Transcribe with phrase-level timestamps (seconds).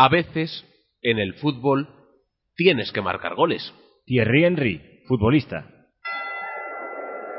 [0.00, 0.64] A veces,
[1.02, 1.88] en el fútbol,
[2.54, 3.74] tienes que marcar goles.
[4.06, 5.66] Thierry Henry, futbolista.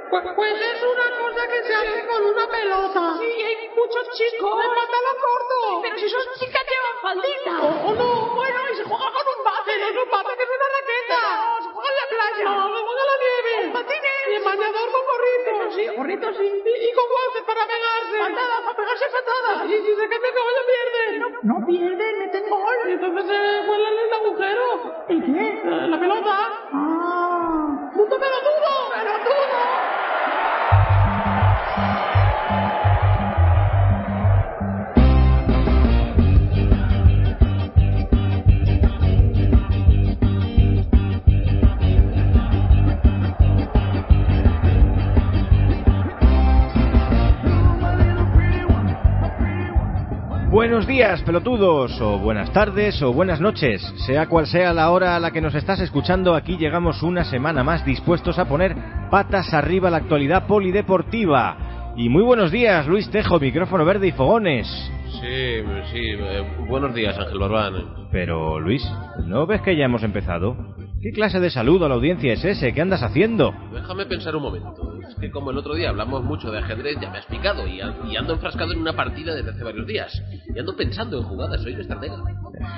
[0.10, 3.16] Pues, pues es una cosa que se hace con una pelota.
[3.18, 4.60] Sí, hay muchos chicos.
[4.60, 5.82] De pantalón corto.
[5.84, 7.54] Pero si son chicas llevan faldita.
[7.64, 9.80] O, o no, bueno, y se juega con un bate.
[9.80, 11.22] No es un bate, que es una raqueta.
[11.32, 12.44] No, se juega en la playa.
[12.44, 13.52] No, se juega en la nieve.
[13.56, 14.20] Con patines.
[14.28, 15.04] Y en bañador con
[16.08, 16.44] sí.
[16.44, 18.18] Y, y con guantes para pegarse.
[18.20, 19.66] Patadas, para pegarse patadas.
[19.70, 21.12] Y si se queda que vaya pierden.
[21.20, 22.78] No, no pierden, meten gol.
[22.88, 25.06] Y entonces se vuelan el agujero.
[25.10, 25.62] ¿El qué?
[25.64, 26.36] Eh, La pelota.
[26.74, 27.92] Ah.
[27.94, 28.39] ¡Punto pelotudo!
[50.60, 53.82] Buenos días, pelotudos, o buenas tardes, o buenas noches.
[54.06, 57.64] Sea cual sea la hora a la que nos estás escuchando, aquí llegamos una semana
[57.64, 58.76] más dispuestos a poner
[59.10, 61.94] patas arriba la actualidad polideportiva.
[61.96, 64.68] Y muy buenos días, Luis Tejo, micrófono verde y fogones.
[65.22, 66.02] Sí, sí.
[66.20, 68.10] eh, buenos días, Ángel Barbán.
[68.12, 68.86] Pero, Luis,
[69.28, 70.58] ¿no ves que ya hemos empezado?
[71.02, 72.74] ¿Qué clase de saludo a la audiencia es ese?
[72.74, 73.54] ¿Qué andas haciendo?
[73.72, 74.74] Déjame pensar un momento.
[75.08, 77.80] Es que como el otro día hablamos mucho de ajedrez, ya me has picado y,
[77.80, 80.22] an- y ando enfrascado en una partida desde hace varios días.
[80.54, 82.16] Y ando pensando en jugadas, soy un estratega.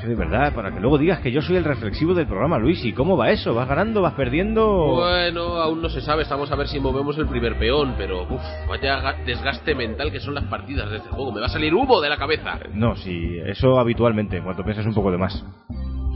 [0.04, 2.86] Eh, De verdad, para que luego digas que yo soy el reflexivo del programa, Luis.
[2.86, 3.56] ¿Y cómo va eso?
[3.56, 4.04] ¿Vas ganando?
[4.04, 4.68] ¿Vas perdiendo?
[4.98, 8.42] Bueno, aún no se sabe, estamos a ver si movemos el primer peón, pero uff,
[8.70, 11.32] vaya ga- desgaste mental que son las partidas de este juego.
[11.32, 12.60] Me va a salir humo de la cabeza.
[12.74, 15.44] No, sí, eso habitualmente, en cuanto piensas un poco de más.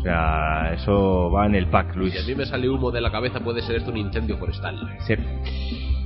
[0.06, 2.14] O sea, eso va en el pack, Luis.
[2.14, 4.78] Si a mí me sale humo de la cabeza, puede ser esto un incendio forestal.
[5.00, 5.16] Sí.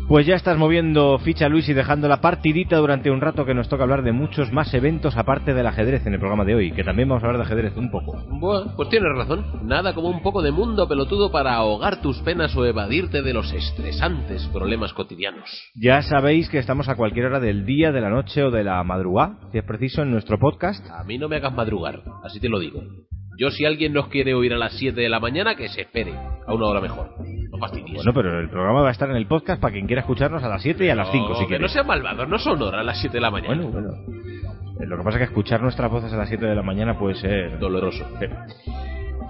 [0.07, 3.67] Pues ya estás moviendo ficha, Luis, y dejando la partidita durante un rato que nos
[3.67, 6.85] toca hablar de muchos más eventos aparte del ajedrez en el programa de hoy, que
[6.85, 8.23] también vamos a hablar de ajedrez un poco.
[8.29, 9.67] Bueno, pues tienes razón.
[9.67, 13.51] Nada como un poco de mundo pelotudo para ahogar tus penas o evadirte de los
[13.51, 15.71] estresantes problemas cotidianos.
[15.75, 18.81] Ya sabéis que estamos a cualquier hora del día, de la noche o de la
[18.85, 20.89] madrugada, si es preciso, en nuestro podcast.
[20.89, 22.79] A mí no me hagas madrugar, así te lo digo.
[23.39, 26.11] Yo si alguien nos quiere oír a las 7 de la mañana, que se espere.
[26.45, 27.11] A una hora mejor.
[27.49, 27.95] No fastidies.
[27.95, 30.49] Bueno, pero el programa va a estar en el podcast para quien quiera escucharnos a
[30.49, 31.61] las 7 y a las 5 si que quiere.
[31.61, 33.55] no sean malvados, no son horas a las 7 de la mañana.
[33.55, 33.89] Bueno, bueno.
[34.81, 36.99] Eh, Lo que pasa es que escuchar nuestras voces a las 7 de la mañana
[36.99, 37.57] puede ser...
[37.59, 38.05] Doloroso.
[38.19, 38.25] Sí.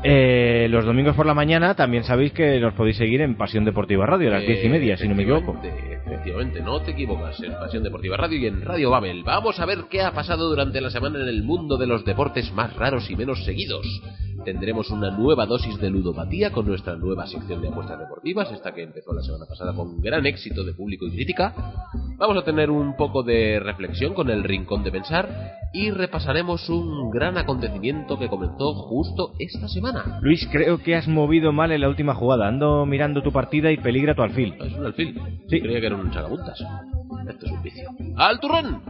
[0.04, 4.06] Eh, los domingos por la mañana también sabéis que nos podéis seguir en Pasión Deportiva
[4.06, 5.60] Radio a las diez y media, si no me equivoco.
[5.62, 7.40] Efectivamente, Efectivamente, no te equivocas.
[7.42, 9.24] En Pasión Deportiva Radio y en Radio Babel.
[9.24, 12.52] Vamos a ver qué ha pasado durante la semana en el mundo de los deportes
[12.52, 13.86] más raros y menos seguidos.
[14.44, 18.84] Tendremos una nueva dosis de ludopatía con nuestra nueva sección de apuestas deportivas, esta que
[18.84, 21.54] empezó la semana pasada con gran éxito de público y crítica.
[22.18, 25.30] Vamos a tener un poco de reflexión con el Rincón de Pensar
[25.74, 29.89] y repasaremos un gran acontecimiento que comenzó justo esta semana.
[30.22, 32.48] Luis, creo que has movido mal en la última jugada.
[32.48, 34.56] Ando mirando tu partida y peligra tu alfil.
[34.60, 35.20] Es un alfil.
[35.48, 35.62] Sí.
[35.62, 36.60] Creía que era un sacapuntas.
[37.28, 37.90] Esto es un vicio.
[38.18, 38.82] ¡Al turrón!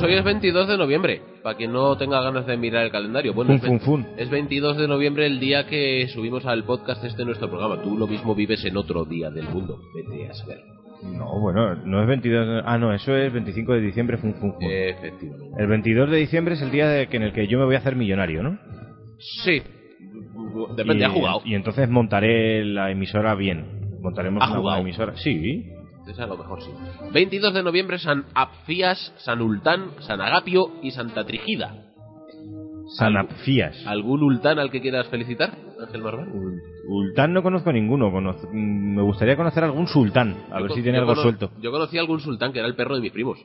[0.00, 3.32] Pues hoy es 22 de noviembre, para quien no tenga ganas de mirar el calendario.
[3.32, 4.06] Bueno, Fun, es, fun, fun.
[4.16, 7.80] es 22 de noviembre el día que subimos al podcast este nuestro programa.
[7.80, 9.78] Tú lo mismo vives en otro día del mundo.
[9.94, 10.58] Vete a saber.
[11.04, 12.46] No, bueno, no es 22...
[12.48, 14.62] de- Ah, no, eso es 25 de diciembre, fun, fun, fun.
[14.68, 15.62] Efectivamente.
[15.62, 17.76] El 22 de diciembre es el día de- que- en el que yo me voy
[17.76, 18.58] a hacer millonario, ¿no?
[19.18, 19.62] Sí.
[20.76, 21.40] Depende, y, ha jugado.
[21.44, 23.98] Y entonces montaré la emisora bien.
[24.00, 25.16] Montaremos ¿Ha una buena emisora.
[25.16, 25.66] Sí.
[26.06, 26.70] Entonces a lo mejor sí.
[27.12, 31.74] 22 de noviembre San Apfías, San Ultán, San Agapio y Santa Trigida.
[32.98, 33.86] Sanapfías.
[33.86, 36.30] ¿Algún Ultán al que quieras felicitar, Ángel Marván?
[36.32, 38.10] Ul- Ultán no conozco ninguno.
[38.12, 40.36] conoz- Me gustaría conocer algún sultán.
[40.52, 41.50] A Yo ver si tiene algo suelto.
[41.60, 43.38] Yo conocí a algún sultán que era el perro de mis primos.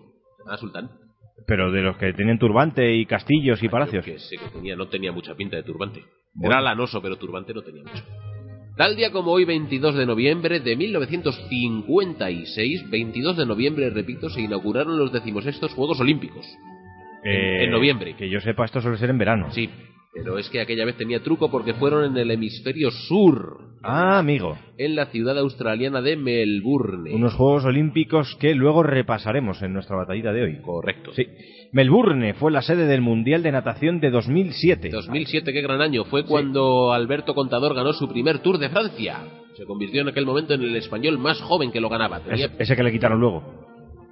[0.45, 0.89] Ah, sultán.
[1.47, 4.05] Pero de los que tienen turbante y castillos y palacios.
[4.05, 6.03] Yo que sé que tenía, no tenía mucha pinta de turbante.
[6.33, 6.51] Bueno.
[6.55, 8.03] Era lanoso, pero turbante no tenía mucho.
[8.79, 14.97] Tal día como hoy, 22 de noviembre de 1956, 22 de noviembre, repito, se inauguraron
[14.97, 16.45] los decimosextos Juegos Olímpicos.
[17.25, 18.11] En- en noviembre.
[18.11, 19.51] Eh, Que yo sepa, esto suele ser en verano.
[19.51, 19.69] Sí,
[20.13, 24.57] pero es que aquella vez tenía truco porque fueron en el hemisferio sur, Ah, amigo.
[24.77, 27.13] en la ciudad australiana de Melbourne.
[27.13, 30.61] Unos Juegos Olímpicos que luego repasaremos en nuestra batallita de hoy.
[30.61, 31.11] Correcto.
[31.13, 31.25] Sí.
[31.71, 34.89] Melbourne fue la sede del Mundial de Natación de 2007.
[34.89, 36.03] 2007, qué gran año.
[36.05, 39.19] Fue cuando Alberto Contador ganó su primer Tour de Francia.
[39.55, 42.21] Se convirtió en aquel momento en el español más joven que lo ganaba.
[42.21, 43.43] Tenía- Ese, ese que le quitaron luego,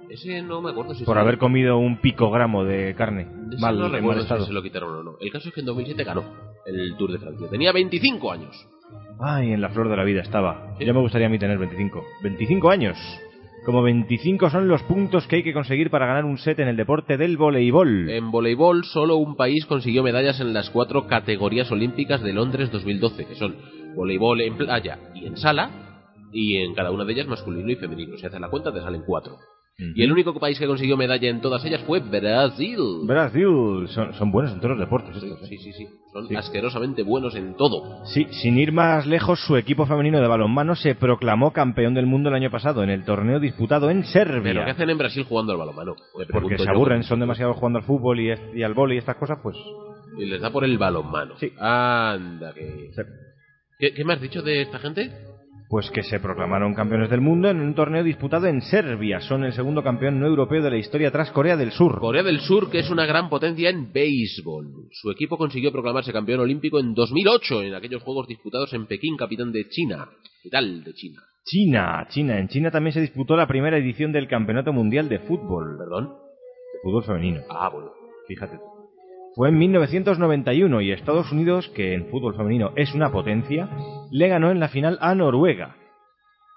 [0.08, 3.22] Ese no me acuerdo si por se- haber comido un picogramo de carne.
[3.52, 5.16] ese Mal, no recuerdo si se lo quitaron o no.
[5.20, 6.24] El caso es que en 2007 ganó
[6.64, 7.48] el Tour de Francia.
[7.50, 8.54] Tenía 25 años.
[9.20, 10.74] Ay, en la flor de la vida estaba.
[10.78, 10.84] Sí.
[10.84, 12.04] Ya me gustaría a mí tener 25.
[12.22, 12.96] 25 años.
[13.68, 16.76] Como 25 son los puntos que hay que conseguir para ganar un set en el
[16.78, 18.08] deporte del voleibol.
[18.08, 23.26] En voleibol, solo un país consiguió medallas en las cuatro categorías olímpicas de Londres 2012,
[23.26, 23.56] que son
[23.94, 28.16] voleibol en playa y en sala, y en cada una de ellas masculino y femenino.
[28.16, 29.36] Si haces la cuenta, te salen cuatro.
[29.80, 32.78] Y el único país que consiguió medalla en todas ellas fue Brasil.
[33.04, 33.46] Brasil.
[33.88, 35.46] Son, son buenos en todos los deportes estos, ¿eh?
[35.48, 35.86] Sí, sí, sí.
[36.12, 36.34] Son Sí.
[36.34, 38.04] asquerosamente buenos en todo.
[38.06, 42.28] Sí, sin ir más lejos, su equipo femenino de balonmano se proclamó campeón del mundo
[42.28, 44.42] el año pasado en el torneo disputado en Serbia.
[44.42, 45.94] Pero ¿qué hacen en Brasil jugando al balonmano?
[46.32, 46.70] Porque se yo.
[46.72, 49.56] aburren, son demasiado jugando al fútbol y, y al vóley y estas cosas, pues...
[50.18, 51.36] Y les da por el balonmano.
[51.38, 51.52] Sí.
[51.60, 52.90] Anda, que...
[52.96, 53.04] se-
[53.78, 55.12] ¿Qué, qué me has dicho de esta gente?
[55.68, 59.20] Pues que se proclamaron campeones del mundo en un torneo disputado en Serbia.
[59.20, 61.98] Son el segundo campeón no europeo de la historia tras Corea del Sur.
[62.00, 64.88] Corea del Sur, que es una gran potencia en béisbol.
[64.92, 69.52] Su equipo consiguió proclamarse campeón olímpico en 2008 en aquellos Juegos disputados en Pekín, capitán
[69.52, 70.08] de China.
[70.38, 71.22] Capital de China.
[71.44, 72.38] China, China.
[72.38, 75.76] En China también se disputó la primera edición del Campeonato Mundial de Fútbol.
[75.78, 76.14] ¿Perdón?
[76.72, 77.42] De fútbol femenino.
[77.50, 77.90] Ah, bueno.
[78.26, 78.56] Fíjate.
[78.56, 78.77] tú.
[79.38, 83.70] Fue en 1991 y Estados Unidos, que en fútbol femenino es una potencia,
[84.10, 85.76] le ganó en la final a Noruega.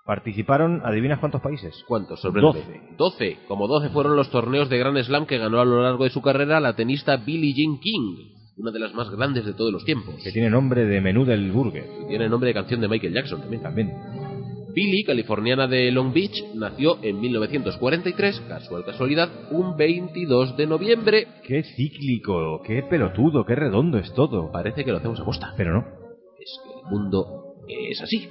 [0.04, 1.86] Participaron, ¿adivinas cuántos países?
[1.88, 2.19] ¿Cuántos?
[2.22, 2.95] Sorpréndeme.
[2.98, 2.98] 12.
[2.98, 3.38] 12.
[3.48, 6.24] Como 12 fueron los torneos de Grand Slam que ganó a lo largo de su
[6.24, 8.16] carrera la tenista Billie Jean King,
[8.57, 10.16] una de las más grandes de todos los tiempos.
[10.24, 11.86] Que tiene nombre de menú del burger.
[12.06, 13.62] Y tiene nombre de canción de Michael Jackson también.
[13.62, 13.92] También.
[14.74, 21.28] Billie, californiana de Long Beach, nació en 1943, casual casualidad, un 22 de noviembre.
[21.44, 24.52] Qué cíclico, qué pelotudo, qué redondo es todo.
[24.52, 25.54] Parece que lo hacemos a posta.
[25.58, 25.86] Pero no.
[26.40, 28.28] Es que el mundo es así.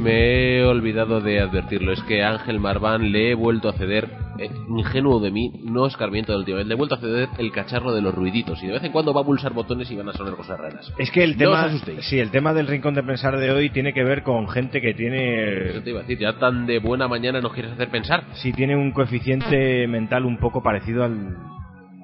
[0.00, 1.92] Me he olvidado de advertirlo.
[1.92, 4.08] Es que Ángel Marván le he vuelto a ceder,
[4.38, 7.92] eh, ingenuo de mí, no escarmiento del último, le he vuelto a ceder el cacharro
[7.92, 8.62] de los ruiditos.
[8.62, 10.92] Y de vez en cuando va a pulsar botones y van a sonar cosas raras.
[10.98, 11.68] Es que el tema,
[12.00, 14.90] sí, el tema del rincón de pensar de hoy tiene que ver con gente que
[14.90, 18.24] Eso tiene, te iba a decir, ya tan de buena mañana nos quieres hacer pensar.
[18.34, 21.36] sí tiene un coeficiente mental un poco parecido al,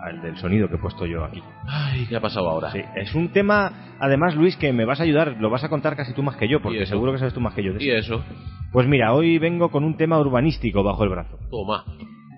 [0.05, 1.43] al del sonido que he puesto yo aquí.
[1.67, 2.71] Ay, ¿qué ha pasado ahora?
[2.71, 5.97] Sí, es un tema, además Luis, que me vas a ayudar, lo vas a contar
[5.97, 7.73] casi tú más que yo, ¿Y porque seguro que sabes tú más que yo.
[7.73, 8.23] de Y eso.
[8.73, 11.39] Pues mira, hoy vengo con un tema urbanístico bajo el brazo.
[11.51, 11.85] toma.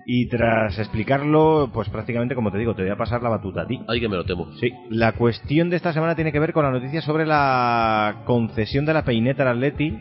[0.09, 3.67] Y tras explicarlo, pues prácticamente como te digo, te voy a pasar la batuta a
[3.67, 3.81] ti.
[3.89, 4.47] Ay, que me lo temo.
[4.53, 8.85] Sí, la cuestión de esta semana tiene que ver con la noticia sobre la concesión
[8.85, 9.97] de la peineta al Atleti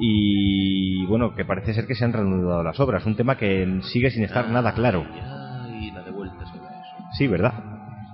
[0.00, 4.10] y bueno, que parece ser que se han reanudado las obras, un tema que sigue
[4.10, 5.04] sin estar nada claro.
[7.16, 7.54] Sí, ¿verdad?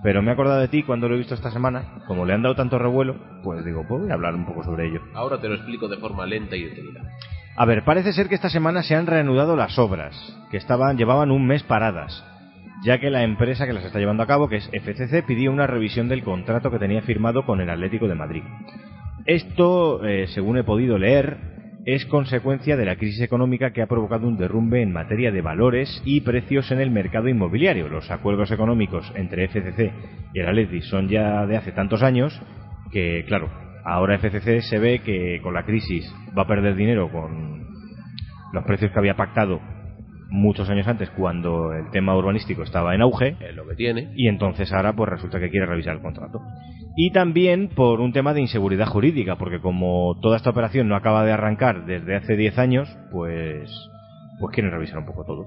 [0.03, 2.43] Pero me he acordado de ti cuando lo he visto esta semana, como le han
[2.43, 5.01] dado tanto revuelo, pues digo, pues voy a hablar un poco sobre ello.
[5.15, 7.03] Ahora te lo explico de forma lenta y detenida.
[7.57, 10.15] A ver, parece ser que esta semana se han reanudado las obras,
[10.51, 12.25] que estaban, llevaban un mes paradas,
[12.83, 15.67] ya que la empresa que las está llevando a cabo, que es FCC, pidió una
[15.67, 18.43] revisión del contrato que tenía firmado con el Atlético de Madrid.
[19.27, 24.29] Esto, eh, según he podido leer, es consecuencia de la crisis económica que ha provocado
[24.29, 27.89] un derrumbe en materia de valores y precios en el mercado inmobiliario.
[27.89, 29.93] Los acuerdos económicos entre FCC
[30.35, 32.41] y el Atleti son ya de hace tantos años
[32.93, 33.49] que, claro,
[33.85, 37.67] ahora FCC se ve que con la crisis va a perder dinero con
[38.53, 39.61] los precios que había pactado
[40.31, 44.13] muchos años antes cuando el tema urbanístico estaba en auge Es lo que tiene.
[44.15, 46.41] y entonces ahora pues resulta que quiere revisar el contrato.
[46.97, 51.25] Y también por un tema de inseguridad jurídica, porque como toda esta operación no acaba
[51.25, 53.71] de arrancar desde hace 10 años, pues
[54.41, 55.47] pues quieren revisar un poco todo.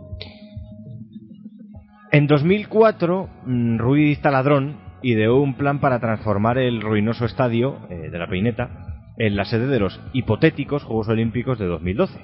[2.11, 8.19] En 2004, mm, Ruiz Taladrón ideó un plan para transformar el ruinoso estadio eh, de
[8.19, 8.69] la Peineta
[9.17, 12.19] en la sede de los hipotéticos Juegos Olímpicos de 2012.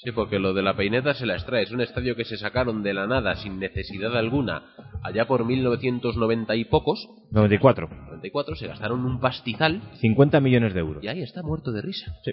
[0.00, 1.64] Sí, porque lo de la peineta se la extrae.
[1.64, 4.62] Es un estadio que se sacaron de la nada sin necesidad alguna
[5.02, 7.08] allá por 1990 y pocos.
[7.32, 7.88] 94.
[7.88, 11.02] 94 se gastaron un pastizal 50 millones de euros.
[11.02, 12.14] y ahí está muerto de risa.
[12.24, 12.32] Sí.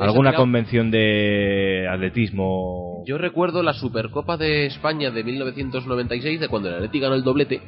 [0.00, 3.04] ¿Alguna convención de atletismo?
[3.06, 7.60] Yo recuerdo la Supercopa de España de 1996, de cuando el Atleti ganó el doblete,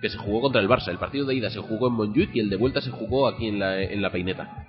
[0.00, 0.88] que se jugó contra el Barça.
[0.88, 3.46] El partido de ida se jugó en Montjuic y el de vuelta se jugó aquí
[3.46, 4.66] en la, en la peineta.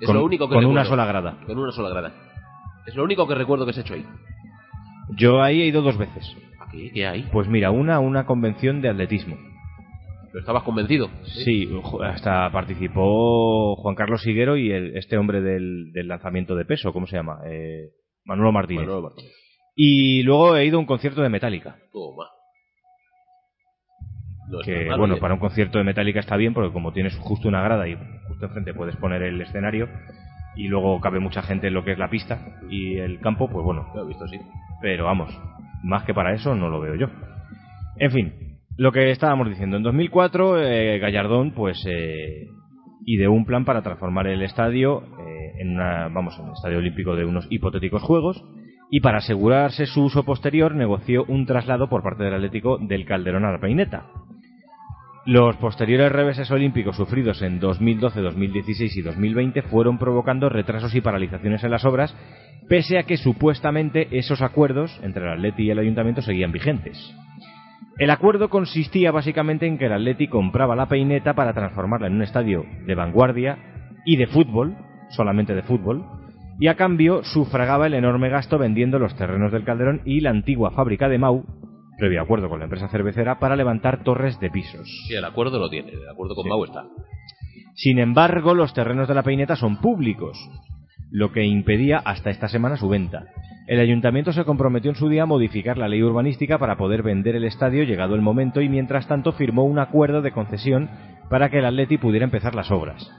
[0.00, 0.70] Es con, lo único que con recuerdo.
[0.70, 1.38] una sola grada.
[1.46, 2.12] Con una sola grada.
[2.86, 4.04] Es lo único que recuerdo que se ha hecho ahí.
[5.16, 6.36] Yo ahí he ido dos veces.
[6.60, 6.90] ¿Aquí?
[6.92, 7.22] ¿Qué hay?
[7.32, 9.36] Pues mira, una una convención de atletismo.
[10.26, 11.08] ¿Pero estabas convencido?
[11.44, 11.68] Sí,
[12.02, 17.06] hasta participó Juan Carlos Higuero y el- este hombre del, del lanzamiento de peso, ¿cómo
[17.06, 17.38] se llama?
[17.46, 17.90] Eh,
[18.24, 18.84] Manolo Martínez.
[18.86, 19.32] Manolo Martínez.
[19.76, 21.76] Y luego he ido a un concierto de Metallica.
[21.92, 22.26] Toma.
[24.50, 25.20] No que bueno, ¿eh?
[25.20, 27.96] para un concierto de Metallica está bien porque como tienes justo una grada y
[28.28, 29.88] justo enfrente puedes poner el escenario
[30.56, 33.64] y luego cabe mucha gente en lo que es la pista y el campo, pues
[33.64, 34.38] bueno, Lo he visto, sí.
[34.80, 35.30] pero vamos,
[35.82, 37.06] más que para eso no lo veo yo.
[37.96, 38.32] En fin,
[38.76, 42.48] lo que estábamos diciendo, en 2004 eh, Gallardón pues eh,
[43.06, 47.24] ideó un plan para transformar el estadio eh, en una, vamos, un estadio olímpico de
[47.24, 48.44] unos hipotéticos juegos
[48.90, 53.44] y para asegurarse su uso posterior negoció un traslado por parte del Atlético del Calderón
[53.44, 54.06] a la Peineta.
[55.26, 61.64] Los posteriores reveses olímpicos sufridos en 2012, 2016 y 2020 fueron provocando retrasos y paralizaciones
[61.64, 62.14] en las obras,
[62.68, 66.98] pese a que supuestamente esos acuerdos entre el Atleti y el Ayuntamiento seguían vigentes.
[67.96, 72.22] El acuerdo consistía básicamente en que el Atleti compraba la peineta para transformarla en un
[72.22, 73.56] estadio de vanguardia
[74.04, 74.76] y de fútbol,
[75.08, 76.04] solamente de fútbol,
[76.60, 80.72] y a cambio sufragaba el enorme gasto vendiendo los terrenos del Calderón y la antigua
[80.72, 81.46] fábrica de Mau,
[82.04, 84.86] previo acuerdo con la empresa cervecera, para levantar torres de pisos.
[85.08, 85.88] Sí, el acuerdo lo tiene.
[85.90, 86.48] El acuerdo con Sí.
[86.50, 86.84] Mau está.
[87.76, 90.36] Sin embargo, los terrenos de la peineta son públicos,
[91.10, 93.24] lo que impedía hasta esta semana su venta.
[93.66, 97.36] El ayuntamiento se comprometió en su día a modificar la ley urbanística para poder vender
[97.36, 100.90] el estadio llegado el momento y mientras tanto firmó un acuerdo de concesión
[101.30, 103.10] para que el Atleti pudiera empezar las obras.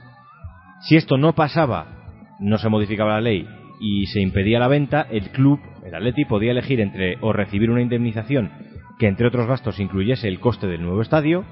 [0.82, 3.48] Si esto no pasaba, no se modificaba la ley
[3.80, 7.82] y se impedía la venta, el club, el Atleti, podía elegir entre o recibir una
[7.82, 8.65] indemnización
[8.98, 11.44] que entre otros gastos incluyese el coste del nuevo estadio,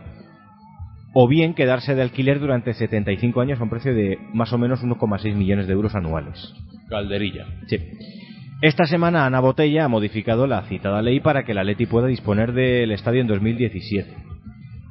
[1.13, 4.83] o bien quedarse de alquiler durante 75 años a un precio de más o menos
[4.83, 6.53] 1,6 millones de euros anuales.
[6.89, 7.47] Calderilla.
[7.67, 7.79] Sí.
[8.61, 12.53] Esta semana Ana Botella ha modificado la citada ley para que el Atleti pueda disponer
[12.53, 14.15] del estadio en 2017.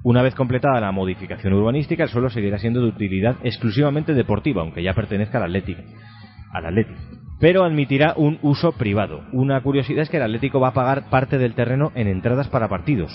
[0.04, 4.84] Una vez completada la modificación urbanística, el suelo seguirá siendo de utilidad exclusivamente deportiva, aunque
[4.84, 5.76] ya pertenezca al Atleti.
[6.52, 6.94] Al Atleti.
[7.44, 9.26] Pero admitirá un uso privado.
[9.34, 12.70] Una curiosidad es que el Atlético va a pagar parte del terreno en entradas para
[12.70, 13.12] partidos,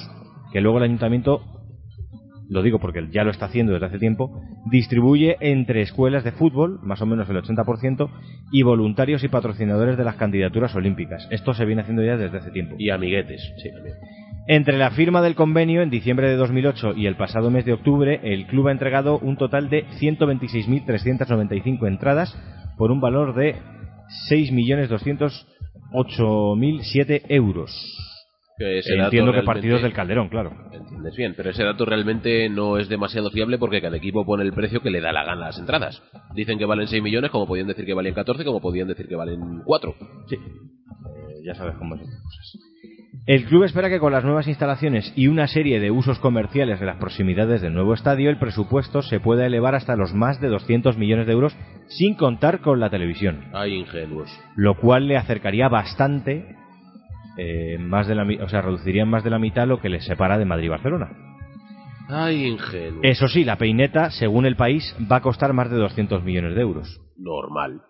[0.52, 1.40] que luego el ayuntamiento
[2.50, 6.78] lo digo porque ya lo está haciendo desde hace tiempo, distribuye entre escuelas de fútbol,
[6.82, 8.10] más o menos el 80%,
[8.52, 11.26] y voluntarios y patrocinadores de las candidaturas olímpicas.
[11.30, 12.74] Esto se viene haciendo ya desde hace tiempo.
[12.78, 13.40] Y amiguetes.
[13.62, 13.96] Sí, también.
[14.46, 18.20] Entre la firma del convenio en diciembre de 2008 y el pasado mes de octubre,
[18.22, 22.36] el club ha entregado un total de 126.395 entradas
[22.76, 23.56] por un valor de
[24.30, 27.70] 6.208.007 euros.
[28.58, 30.50] Que Entiendo que partidos del Calderón, claro.
[30.72, 34.52] Entiendes bien, pero ese dato realmente no es demasiado fiable porque cada equipo pone el
[34.52, 36.02] precio que le da la gana a las entradas.
[36.34, 39.14] Dicen que valen 6 millones, como podían decir que valen 14, como podían decir que
[39.14, 39.94] valen 4.
[40.28, 40.34] Sí.
[40.34, 40.40] Eh,
[41.44, 42.58] ya sabes cómo es estas cosas.
[43.26, 46.86] El club espera que con las nuevas instalaciones y una serie de usos comerciales de
[46.86, 50.96] las proximidades del nuevo estadio, el presupuesto se pueda elevar hasta los más de 200
[50.96, 51.54] millones de euros
[51.88, 54.30] sin contar con la televisión, Ay, ingenuos.
[54.56, 56.56] lo cual le acercaría bastante,
[57.36, 60.00] eh, más de la, o sea, reduciría en más de la mitad lo que le
[60.00, 61.10] separa de Madrid y Barcelona.
[62.08, 63.00] Ay, ingenuos.
[63.02, 66.62] Eso sí, la peineta, según el país, va a costar más de 200 millones de
[66.62, 66.98] euros.
[67.18, 67.82] Normal.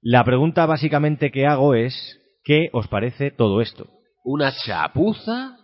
[0.00, 3.86] La pregunta básicamente que hago es, ¿qué os parece todo esto?
[4.24, 5.56] Una chapuza.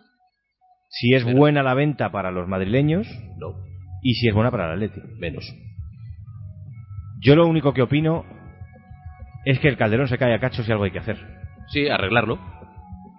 [0.89, 3.55] Si es Pero- buena la venta para los madrileños No,
[4.01, 5.01] y si es buena para el Atleti.
[5.19, 5.45] menos.
[7.21, 8.25] Yo lo único que opino
[9.45, 11.17] es que el Calderón se cae a cachos y algo hay que hacer.
[11.67, 12.39] Sí, arreglarlo.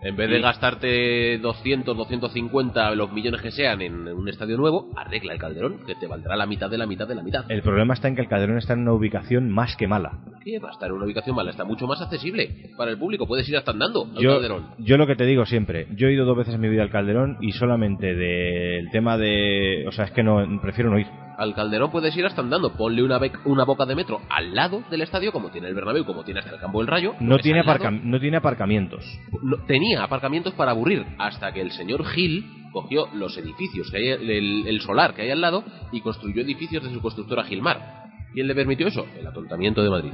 [0.02, 5.35] En vez de gastarte 200, 250, los millones que sean en un estadio nuevo, arregla
[5.35, 7.45] el Calderón, que te valdrá la mitad de la mitad de la mitad.
[7.50, 10.12] El problema está en que el Calderón está en una ubicación más que mala.
[10.42, 10.59] ¿Qué?
[10.59, 13.26] Va a estar en una ubicación mala, está mucho más accesible para el público.
[13.26, 14.69] Puedes ir hasta andando al Yo, Calderón.
[14.78, 16.90] yo lo que te digo siempre, yo he ido dos veces en mi vida al
[16.90, 19.85] Calderón y solamente del tema de...
[19.87, 21.07] O sea, es que no prefiero no ir.
[21.40, 22.75] Al Calderón puedes ir hasta andando.
[22.76, 26.23] Ponle una, una boca de metro al lado del estadio, como tiene el Bernabéu, como
[26.23, 27.14] tiene hasta el campo del Rayo.
[27.20, 27.62] No Pues tiene,
[28.04, 29.04] no tiene aparcamientos.
[29.42, 34.09] no- tenía aparcamientos para aburrir hasta que el señor Gil cogió los edificios que hay
[34.11, 38.04] el, el solar que hay al lado y construyó edificios de su constructora Gilmar.
[38.32, 39.06] ¿Quién le permitió eso?
[39.18, 40.12] El atontamiento de Madrid.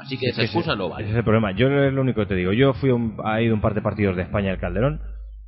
[0.00, 1.10] Así que esa Ese- excusa no Ese vale.
[1.10, 1.52] es el problema.
[1.52, 2.52] Yo es lo único que te digo.
[2.52, 5.00] Yo fui a, un, a ir a un par de partidos de España al Calderón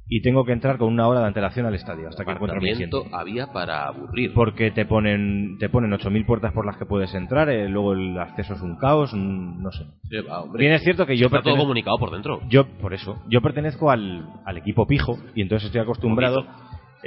[0.09, 2.71] y tengo que entrar con una hora de antelación al estadio hasta que encuentre mi
[2.71, 3.05] asiento.
[3.12, 4.33] Había para aburrir.
[4.35, 8.19] Porque te ponen te ponen 8.000 puertas por las que puedes entrar, eh, luego el
[8.19, 9.85] acceso es un caos, no sé.
[10.09, 10.61] Sí, va, hombre.
[10.61, 12.41] Bien es cierto que yo Está todo comunicado por dentro.
[12.49, 16.47] yo por eso, yo pertenezco al, al equipo pijo y entonces estoy acostumbrado.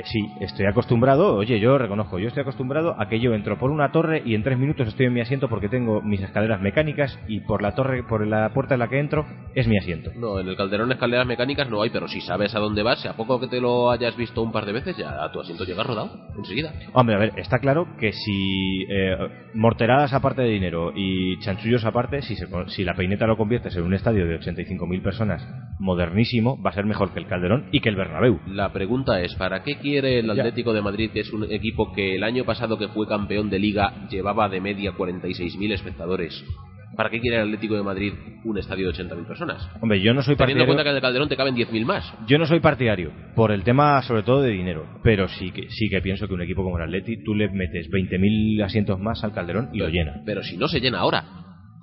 [0.02, 3.72] Eh, sí, estoy acostumbrado, oye, yo reconozco, yo estoy acostumbrado a que yo entro por
[3.72, 7.20] una torre y en tres minutos estoy en mi asiento porque tengo mis escaleras mecánicas
[7.28, 10.12] y por la torre, por la puerta en la que entro es mi asiento.
[10.16, 13.08] No, en el Calderón escaleras mecánicas no hay, pero si sabes a dónde vas, si
[13.08, 15.64] a poco que te lo hayas visto un par de veces, ya a tu asiento
[15.64, 16.74] llega rodado, enseguida.
[16.94, 19.18] Hombre, a ver, está claro que si eh,
[19.54, 23.84] morteradas aparte de dinero y chanchullos aparte, si, se si la peineta lo conviertes en
[23.84, 25.48] un estadio de 85.000 personas
[25.80, 28.40] modernísimo, va a ser mejor que el Calderón y que el Bernabéu.
[28.48, 30.34] La pregunta es, ¿para qué quiere el Ya.
[30.34, 33.60] Atlético de Madrid, que es un equipo que el año pasado que fue campeón de
[33.60, 36.44] liga llevaba de media 46.000 espectadores?
[36.96, 39.68] ¿Para qué quiere el Atlético de Madrid un estadio de 80.000 personas?
[39.82, 41.86] Hombre, yo no soy Teniendo en cuenta que partidario, en el Calderón te caben 10.000
[41.86, 42.14] más.
[42.28, 45.90] yo no soy partidario por el tema sobre todo de dinero, pero sí que sí
[45.90, 49.34] que pienso que un equipo como el Atleti tú le metes 20.000 asientos más al
[49.34, 50.22] Calderón y lo llena.
[50.26, 51.24] Pero si no se llena ahora.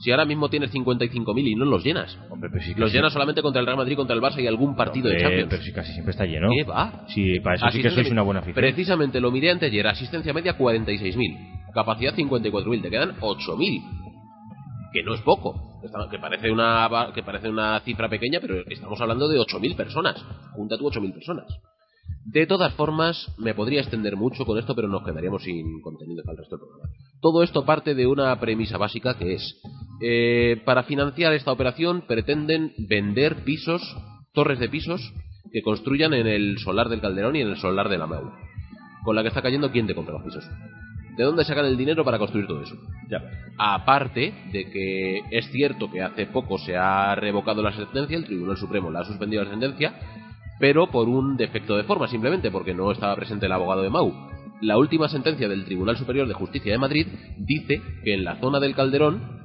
[0.00, 2.16] Si ahora mismo tienes 55.000 y no los llenas.
[2.30, 4.46] Hombre, pero sí que Los llenas solamente contra el Real Madrid, contra el Barça y
[4.46, 5.48] algún partido de Champions.
[5.50, 6.48] Pero sí casi siempre está lleno.
[6.56, 7.04] ¿Qué va?
[7.08, 8.54] Sí, para eso sí que Asistencia- sois una buena afición.
[8.54, 13.82] Precisamente lo miré anteayer, asistencia media 46.000, capacidad 54.000, te quedan 8.000,
[14.92, 19.28] que no es poco, que parece una que parece una cifra pequeña, pero estamos hablando
[19.28, 20.24] de 8.000 personas.
[20.52, 21.46] Junta tú 8.000 personas.
[22.24, 26.32] De todas formas, me podría extender mucho con esto, pero nos quedaríamos sin contenido para
[26.34, 26.90] el resto del programa.
[27.20, 29.60] Todo esto parte de una premisa básica que es,
[30.00, 33.96] eh, para financiar esta operación pretenden vender pisos,
[34.32, 35.12] torres de pisos,
[35.52, 38.32] que construyan en el solar del Calderón y en el solar de la Mau.
[39.04, 40.44] Con la que está cayendo, ¿quién te compra los pisos?
[41.16, 42.76] ¿De dónde sacan el dinero para construir todo eso?
[43.10, 43.20] Ya.
[43.58, 48.56] Aparte de que es cierto que hace poco se ha revocado la sentencia, el Tribunal
[48.56, 49.94] Supremo la ha suspendido la sentencia,
[50.60, 54.12] pero por un defecto de forma, simplemente porque no estaba presente el abogado de Mau.
[54.60, 57.06] La última sentencia del Tribunal Superior de Justicia de Madrid
[57.36, 59.37] dice que en la zona del Calderón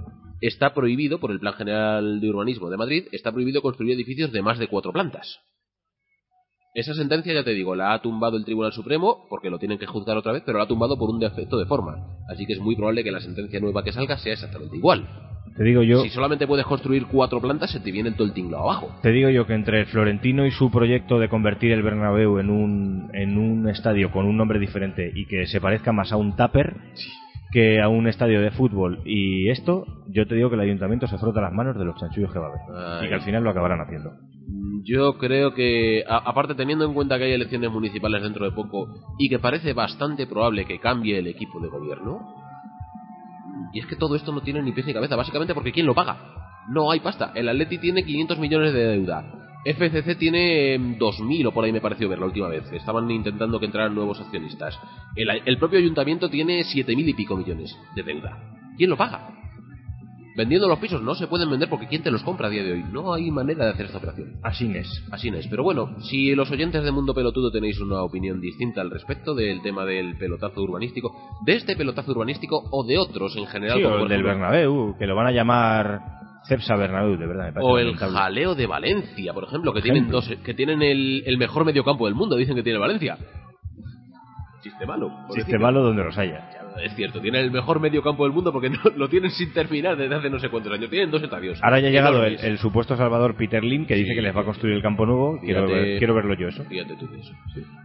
[0.47, 4.41] está prohibido, por el Plan General de Urbanismo de Madrid, está prohibido construir edificios de
[4.41, 5.39] más de cuatro plantas.
[6.73, 9.85] Esa sentencia, ya te digo, la ha tumbado el Tribunal Supremo, porque lo tienen que
[9.85, 12.17] juzgar otra vez, pero la ha tumbado por un defecto de forma.
[12.27, 15.07] Así que es muy probable que la sentencia nueva que salga sea exactamente igual.
[15.55, 18.63] Te digo yo, Si solamente puedes construir cuatro plantas, se te viene todo el tinglado
[18.63, 18.95] abajo.
[19.03, 22.49] te digo yo que entre el Florentino y su proyecto de convertir el Bernabéu en
[22.49, 26.35] un en un estadio con un nombre diferente y que se parezca más a un
[26.35, 26.75] tupper
[27.53, 31.17] que a un estadio de fútbol y esto, yo te digo que el ayuntamiento se
[31.19, 32.61] frota las manos de los chanchullos que va a haber
[33.01, 33.05] Ay.
[33.05, 34.11] y que al final lo acabarán haciendo.
[34.83, 38.87] Yo creo que, a- aparte teniendo en cuenta que hay elecciones municipales dentro de poco
[39.19, 42.19] y que parece bastante probable que cambie el equipo de gobierno,
[43.71, 45.95] y es que todo esto no tiene ni pies ni cabeza, básicamente porque ¿quién lo
[45.95, 46.17] paga?
[46.69, 47.31] No hay pasta.
[47.35, 49.23] El Atleti tiene 500 millones de deuda.
[49.65, 52.71] FCC tiene em, 2.000 o por ahí me pareció ver la última vez.
[52.71, 54.79] Estaban intentando que entraran nuevos accionistas.
[55.15, 58.37] El, el propio ayuntamiento tiene 7.000 y pico millones de deuda.
[58.77, 59.29] ¿Quién lo paga?
[60.35, 62.73] Vendiendo los pisos no se pueden vender porque ¿quién te los compra a día de
[62.73, 62.83] hoy?
[62.91, 64.39] No hay manera de hacer esta operación.
[64.41, 64.87] Así es.
[65.11, 65.47] Así es.
[65.47, 69.61] Pero bueno, si los oyentes de Mundo Pelotudo tenéis una opinión distinta al respecto del
[69.61, 73.95] tema del pelotazo urbanístico, de este pelotazo urbanístico o de otros en general, Sí, como
[73.95, 76.01] o por el del Bernabéu, que lo van a llamar
[76.47, 78.17] Cepsa Bernabéu, de verdad, me parece o el lamentable.
[78.17, 80.21] jaleo de Valencia, por ejemplo, que Por tienen ejemplo.
[80.21, 83.17] dos, que tienen el, el mejor mediocampo del mundo, dicen que tiene Valencia.
[84.61, 85.11] Chiste malo.
[85.33, 86.49] Chiste malo donde los haya.
[86.81, 90.15] Es cierto, tiene el mejor mediocampo del mundo porque no, lo tienen sin terminar desde
[90.15, 90.89] hace no sé cuántos años.
[90.89, 91.59] Tienen dos estadios.
[91.61, 94.45] Ahora ya ha llegado el, supuesto salvador Peter Lim que dice que les va a
[94.45, 95.39] construir el campo nuevo.
[95.39, 95.81] Quiero, Fíjate.
[95.81, 96.63] ver- quiero verlo yo eso.
[96.65, 97.33] Fíjate tú eso.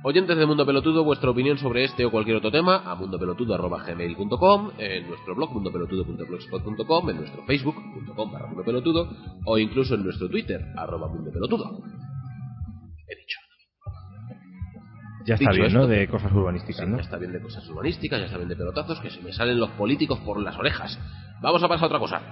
[0.05, 5.09] Oyentes de Mundo Pelotudo, vuestra opinión sobre este o cualquier otro tema a mundopelotudo.gmail.com, en
[5.09, 9.09] nuestro blog mundopelotudo.blogspot.com, en nuestro facebook.com barra mundopelotudo
[9.45, 11.83] o incluso en nuestro twitter arroba mundopelotudo.
[13.09, 13.39] He dicho.
[15.29, 15.87] Ya está Dicho bien, ¿no?
[15.87, 16.97] De cosas urbanísticas, Sí, ¿no?
[16.97, 19.61] Ya está bien de cosas urbanísticas, ya está bien de pelotazos, que se me salen
[19.61, 20.99] los políticos por las orejas.
[21.43, 22.23] Vamos a pasar a otra cosa.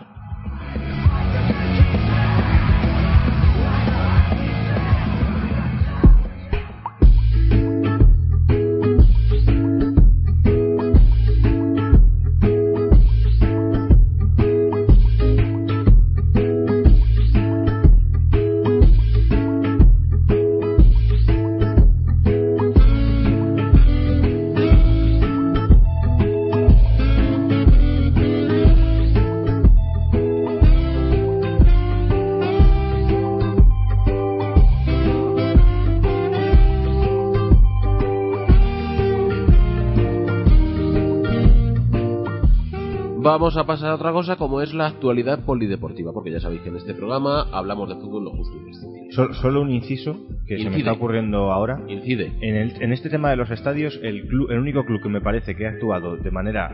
[43.38, 46.70] Vamos a pasar a otra cosa como es la actualidad polideportiva, porque ya sabéis que
[46.70, 49.12] en este programa hablamos de fútbol lo justo y.
[49.12, 51.79] Sol- solo un inciso que se me está ocurriendo ahora.
[51.87, 52.33] Incide.
[52.40, 55.20] En, el- en este tema de los estadios, el, club, el único club que me
[55.20, 56.68] parece que ha actuado de manera,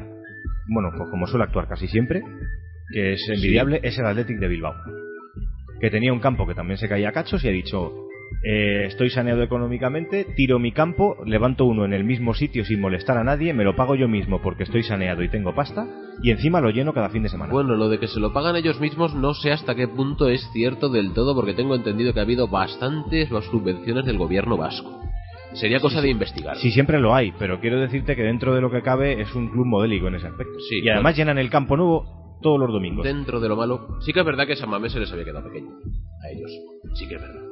[0.69, 2.23] bueno, pues como suele actuar casi siempre,
[2.93, 4.75] que es envidiable, es el Athletic de Bilbao.
[5.81, 7.93] Que tenía un campo que también se caía a cachos y ha dicho,
[8.45, 13.17] eh, estoy saneado económicamente, tiro mi campo, levanto uno en el mismo sitio sin molestar
[13.17, 15.87] a nadie, me lo pago yo mismo porque estoy saneado y tengo pasta,
[16.23, 17.53] y encima lo lleno cada fin de semana.
[17.53, 20.45] Bueno, lo de que se lo pagan ellos mismos no sé hasta qué punto es
[20.53, 25.01] cierto del todo, porque tengo entendido que ha habido bastantes subvenciones del gobierno vasco.
[25.55, 26.57] Sería cosa de investigar.
[26.57, 29.51] Sí, siempre lo hay, pero quiero decirte que dentro de lo que cabe es un
[29.51, 30.59] club modélico en ese aspecto.
[30.69, 33.05] Sí, y además llenan el campo nuevo todos los domingos.
[33.05, 35.47] Dentro de lo malo, sí que es verdad que San Mamés se les había quedado
[35.47, 35.69] pequeño.
[36.25, 36.51] A ellos.
[36.95, 37.52] Sí que es verdad.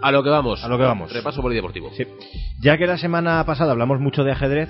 [0.00, 0.64] A lo que vamos.
[0.64, 1.12] A lo que vamos.
[1.12, 1.90] Repaso polideportivo.
[1.92, 2.06] Sí.
[2.60, 4.68] Ya que la semana pasada hablamos mucho de ajedrez,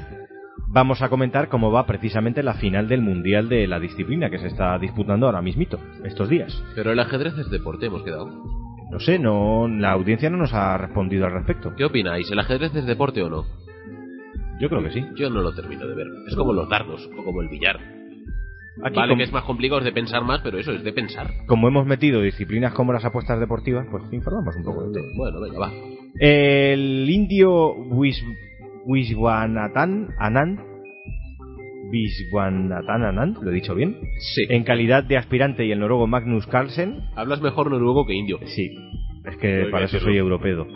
[0.68, 4.48] vamos a comentar cómo va precisamente la final del Mundial de la disciplina que se
[4.48, 6.62] está disputando ahora mismito, estos días.
[6.74, 8.26] Pero el ajedrez es deporte, hemos quedado.
[8.90, 11.74] No sé, no, la audiencia no nos ha respondido al respecto.
[11.76, 12.30] ¿Qué opináis?
[12.30, 13.44] ¿El ajedrez es deporte o no?
[14.60, 15.04] Yo creo que sí.
[15.16, 16.06] Yo no lo termino de ver.
[16.28, 18.01] Es como los dardos o como el billar.
[18.82, 20.92] Aquí, vale, como, que es más complicado, es de pensar más, pero eso es de
[20.92, 21.28] pensar.
[21.46, 25.08] como hemos metido disciplinas como las apuestas deportivas, pues informamos un poco de todo.
[25.16, 25.72] Bueno, venga, va.
[26.18, 28.22] El indio Wis,
[28.86, 30.60] Wiswanathan Anand,
[31.90, 33.96] Wiswanathan Anand, lo he dicho bien,
[34.34, 34.46] Sí.
[34.48, 38.38] en calidad de aspirante y el noruego Magnus Carlsen, Hablas mejor noruego que indio.
[38.46, 38.74] sí,
[39.24, 40.66] es que para eso soy europeo.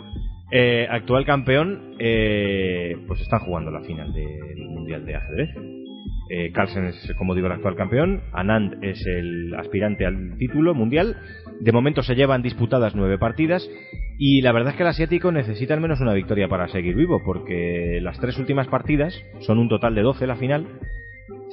[0.51, 5.49] Eh, actual campeón, eh, pues están jugando la final del Mundial de Ajedrez.
[6.29, 8.21] Eh, Carlsen es, como digo, el actual campeón.
[8.33, 11.17] Anand es el aspirante al título mundial.
[11.59, 13.67] De momento se llevan disputadas nueve partidas.
[14.17, 17.21] Y la verdad es que el asiático necesita al menos una victoria para seguir vivo,
[17.23, 20.67] porque las tres últimas partidas, son un total de 12 la final,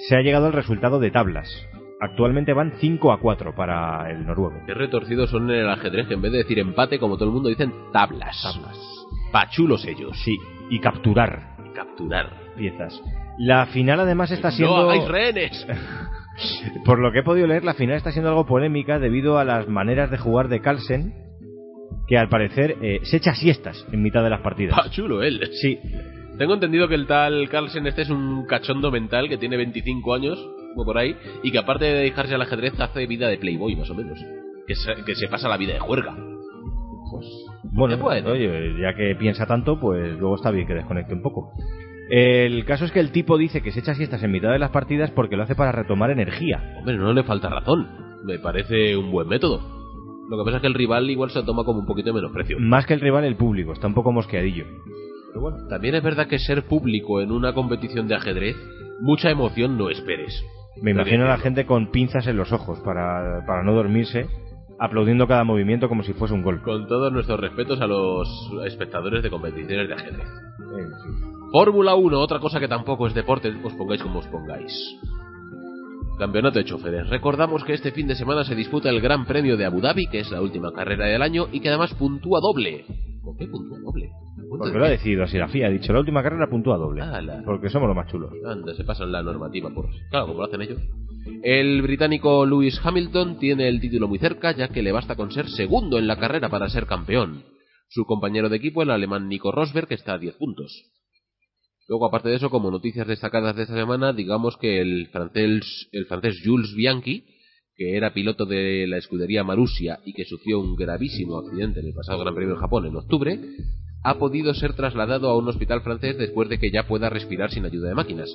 [0.09, 1.69] se ha llegado al resultado de tablas.
[2.01, 4.61] Actualmente van 5 a 4 para el noruego.
[4.67, 7.35] Qué retorcidos son en el ajedrez, que en vez de decir empate, como todo el
[7.35, 8.43] mundo, dicen tablas.
[8.43, 8.79] Tablas.
[9.31, 10.17] Pachulos ellos.
[10.25, 10.37] Sí,
[10.71, 12.31] y capturar Capturar.
[12.57, 13.01] piezas.
[13.39, 14.77] La final además está siendo...
[14.77, 15.67] ¡No hagáis rehenes!
[16.85, 19.69] Por lo que he podido leer, la final está siendo algo polémica debido a las
[19.69, 21.15] maneras de jugar de Carlsen,
[22.07, 24.77] que al parecer eh, se echa siestas en mitad de las partidas.
[24.77, 25.49] Pachulo él.
[25.53, 25.79] Sí,
[26.37, 30.39] Tengo entendido que el tal Carlsen este es un cachondo mental que tiene 25 años,
[30.77, 33.91] o por ahí, y que aparte de dejarse al ajedrez hace vida de playboy, más
[33.91, 34.19] o menos.
[34.67, 36.17] Que se, que se pasa la vida de juerga.
[37.11, 38.01] Pues...
[38.01, 41.53] bueno, oye, ya que piensa tanto, pues luego está bien que desconecte un poco.
[42.11, 44.71] El caso es que el tipo dice que se echa siestas en mitad de las
[44.71, 46.75] partidas porque lo hace para retomar energía.
[46.79, 47.89] Hombre, no le falta razón.
[48.25, 49.61] Me parece un buen método.
[50.29, 52.59] Lo que pasa es que el rival igual se toma como un poquito de menosprecio.
[52.59, 54.65] Más que el rival, el público, está un poco mosqueadillo.
[55.29, 58.57] Pero bueno, También es verdad que ser público en una competición de ajedrez,
[59.01, 60.43] mucha emoción no esperes.
[60.81, 64.27] me imagino a la gente con pinzas en los ojos para, para no dormirse,
[64.79, 66.63] aplaudiendo cada movimiento como si fuese un gol.
[66.63, 68.29] Con todos nuestros respetos a los
[68.65, 70.29] espectadores de competiciones de ajedrez.
[70.57, 71.34] Fin.
[71.55, 74.75] Fórmula 1, otra cosa que tampoco es deporte, os pongáis como os pongáis.
[76.19, 77.09] Campeonato de choferes.
[77.09, 80.19] Recordamos que este fin de semana se disputa el Gran Premio de Abu Dhabi, que
[80.19, 82.85] es la última carrera del año y que además puntúa doble.
[83.23, 84.11] ¿Por qué puntúa doble?
[84.49, 87.03] Porque lo ha decidido así la FIA, ha dicho la última carrera puntúa doble.
[87.45, 88.33] Porque somos los más chulos.
[88.45, 89.87] Anda, se pasan la normativa por...
[90.11, 90.83] Claro, como lo hacen ellos.
[91.45, 95.49] El británico Lewis Hamilton tiene el título muy cerca, ya que le basta con ser
[95.51, 97.45] segundo en la carrera para ser campeón.
[97.91, 100.91] Su compañero de equipo, el alemán Nico Rosberg, está a 10 puntos.
[101.87, 106.07] Luego, aparte de eso, como noticias destacadas de esta semana, digamos que el francés, el
[106.07, 107.25] francés Jules Bianchi,
[107.77, 111.95] que era piloto de la escudería Marussia y que sufrió un gravísimo accidente en el
[111.95, 113.39] pasado Gran Premio de Japón en octubre,
[114.03, 117.65] ha podido ser trasladado a un hospital francés después de que ya pueda respirar sin
[117.65, 118.31] ayuda de máquinas,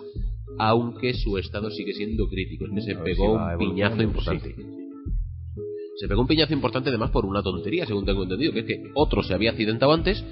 [0.57, 4.55] aunque su estado sigue siendo crítico, es que se pegó un piñazo importante.
[5.99, 8.83] Se pegó un piñazo importante además por una tontería, según tengo entendido, que es que
[8.95, 10.23] otro se había accidentado antes,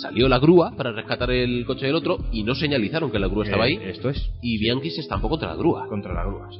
[0.00, 3.44] salió la grúa para rescatar el coche del otro y no señalizaron que la grúa
[3.44, 5.86] estaba ahí Eh, Esto es y Bianchi se estampó contra la grúa.
[5.88, 6.48] contra la grúa.
[6.50, 6.58] sí.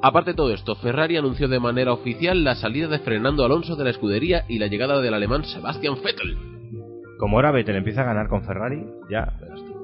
[0.00, 3.82] Aparte de todo esto, Ferrari anunció de manera oficial la salida de Fernando Alonso de
[3.84, 6.36] la escudería y la llegada del alemán Sebastian Vettel.
[7.18, 9.74] Como ahora Vettel empieza a ganar con Ferrari, ya verás tú.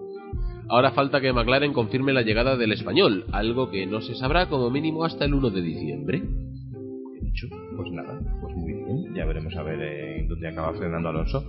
[0.69, 4.71] Ahora falta que McLaren confirme la llegada del español, algo que no se sabrá como
[4.71, 6.23] mínimo hasta el 1 de diciembre.
[7.21, 9.15] He dicho, pues nada, pues muy bien.
[9.17, 11.43] Ya veremos a ver eh, dónde acaba Fernando Alonso.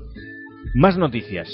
[0.75, 1.47] Más noticias.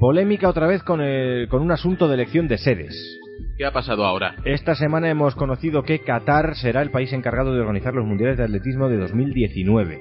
[0.00, 3.18] Polémica otra vez con, el- con un asunto de elección de sedes.
[3.56, 4.34] ¿Qué ha pasado ahora?
[4.44, 8.44] Esta semana hemos conocido que Qatar será el país encargado de organizar los mundiales de
[8.44, 10.00] atletismo de 2019.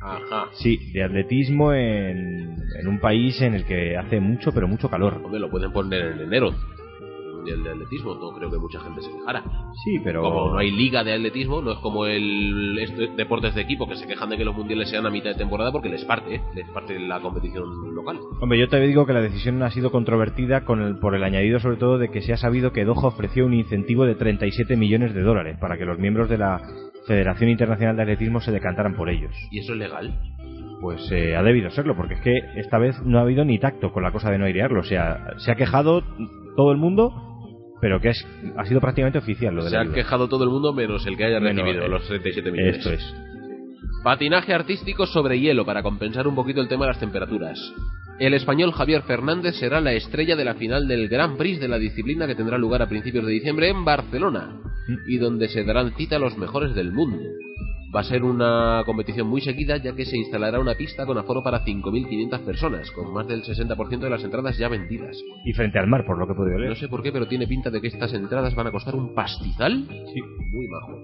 [0.00, 0.46] Ajá.
[0.54, 5.20] Sí, de atletismo en, en un país en el que hace mucho, pero mucho calor.
[5.24, 6.50] Hombre, lo pueden poner en enero.
[7.42, 9.42] Mundial de Atletismo, no creo que mucha gente se quejara.
[9.84, 10.22] Sí, pero...
[10.22, 13.96] Como no hay liga de atletismo, no es como el este- deportes de equipo que
[13.96, 16.40] se quejan de que los mundiales sean a mitad de temporada porque les parte, ¿eh?
[16.54, 17.64] les parte la competición
[17.96, 18.18] local.
[18.40, 21.58] Hombre, yo te digo que la decisión ha sido controvertida con el- por el añadido
[21.58, 25.12] sobre todo de que se ha sabido que Doha ofreció un incentivo de 37 millones
[25.14, 26.60] de dólares para que los miembros de la
[27.08, 29.32] Federación Internacional de Atletismo se decantaran por ellos.
[29.50, 30.14] ¿Y eso es legal?
[30.80, 33.92] Pues eh, ha debido serlo, porque es que esta vez no ha habido ni tacto
[33.92, 34.80] con la cosa de no airearlo.
[34.80, 36.02] O sea, se ha quejado
[36.56, 37.12] todo el mundo,
[37.82, 40.50] pero que es, ha sido prácticamente oficial lo de Se la ha quejado todo el
[40.50, 42.76] mundo menos el que haya Menos, recibido los 37 millones.
[42.76, 43.14] Esto es.
[44.04, 47.58] Patinaje artístico sobre hielo para compensar un poquito el tema de las temperaturas.
[48.20, 51.78] El español Javier Fernández será la estrella de la final del Grand Prix de la
[51.78, 54.60] disciplina que tendrá lugar a principios de diciembre en Barcelona
[55.08, 57.18] y donde se darán cita los mejores del mundo.
[57.94, 61.42] Va a ser una competición muy seguida ya que se instalará una pista con aforo
[61.42, 65.14] para 5.500 personas, con más del 60% de las entradas ya vendidas.
[65.44, 66.70] Y frente al mar, por lo que he podido leer.
[66.70, 69.14] No sé por qué, pero tiene pinta de que estas entradas van a costar un
[69.14, 69.86] pastizal.
[69.88, 70.20] Sí.
[70.22, 70.98] Muy bajo.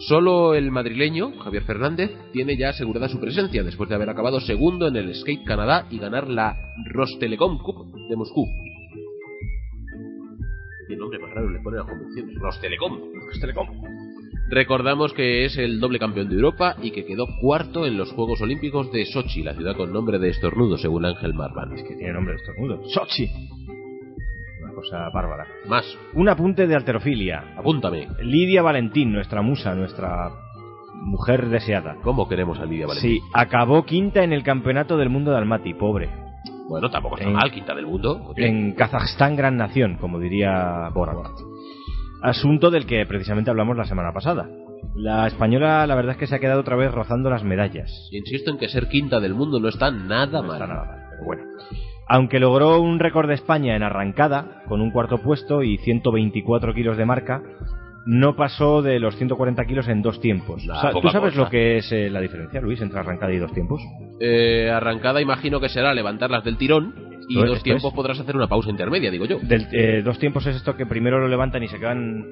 [0.00, 4.88] Solo el madrileño, Javier Fernández, tiene ya asegurada su presencia después de haber acabado segundo
[4.88, 6.56] en el Skate Canadá y ganar la
[6.90, 8.46] Rostelecom Cup de Moscú.
[10.88, 12.34] Qué nombre más raro le ponen a las convenciones.
[12.38, 12.98] Rostelecom.
[13.28, 13.68] Rostelecom.
[14.54, 18.42] Recordamos que es el doble campeón de Europa y que quedó cuarto en los Juegos
[18.42, 21.74] Olímpicos de Sochi, la ciudad con nombre de estornudo, según Ángel Marvan.
[21.74, 22.80] Que tiene nombre de estornudo.
[22.90, 23.30] Sochi.
[24.62, 25.46] Una cosa bárbara.
[25.66, 27.54] Más, Un apunte de alterofilia.
[27.56, 28.08] apúntame.
[28.22, 30.30] Lidia Valentín, nuestra musa, nuestra
[31.00, 31.96] mujer deseada.
[32.02, 33.10] ¿Cómo queremos a Lidia Valentín?
[33.10, 36.10] Sí, acabó quinta en el campeonato del mundo de Almaty, pobre.
[36.68, 38.34] Bueno, tampoco está En- mal, quinta del mundo.
[38.36, 41.26] En Kazajstán, gran nación, como diría Borat.
[42.22, 44.48] Asunto del que precisamente hablamos la semana pasada.
[44.94, 48.08] La española, la verdad es que se ha quedado otra vez rozando las medallas.
[48.12, 50.56] Insisto en que ser quinta del mundo no está nada No mal.
[50.56, 51.42] está nada mal, pero bueno.
[52.08, 56.96] Aunque logró un récord de España en arrancada, con un cuarto puesto y 124 kilos
[56.96, 57.42] de marca,
[58.04, 60.64] no pasó de los 140 kilos en dos tiempos.
[60.66, 61.44] Nah, ¿Tú sabes cosa.
[61.44, 63.80] lo que es eh, la diferencia, Luis, entre arrancada y dos tiempos?
[64.20, 67.94] Eh, arrancada imagino que será levantarlas del tirón y es, dos tiempos es.
[67.94, 69.38] podrás hacer una pausa intermedia, digo yo.
[69.40, 72.24] Del, eh, dos tiempos es esto que primero lo levantan y se quedan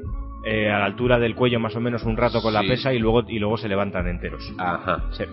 [0.45, 2.99] eh, a la altura del cuello más o menos un rato con la pesa y
[2.99, 4.53] luego, y luego se levantan enteros.
[4.59, 5.05] Ajá.
[5.13, 5.25] Sí.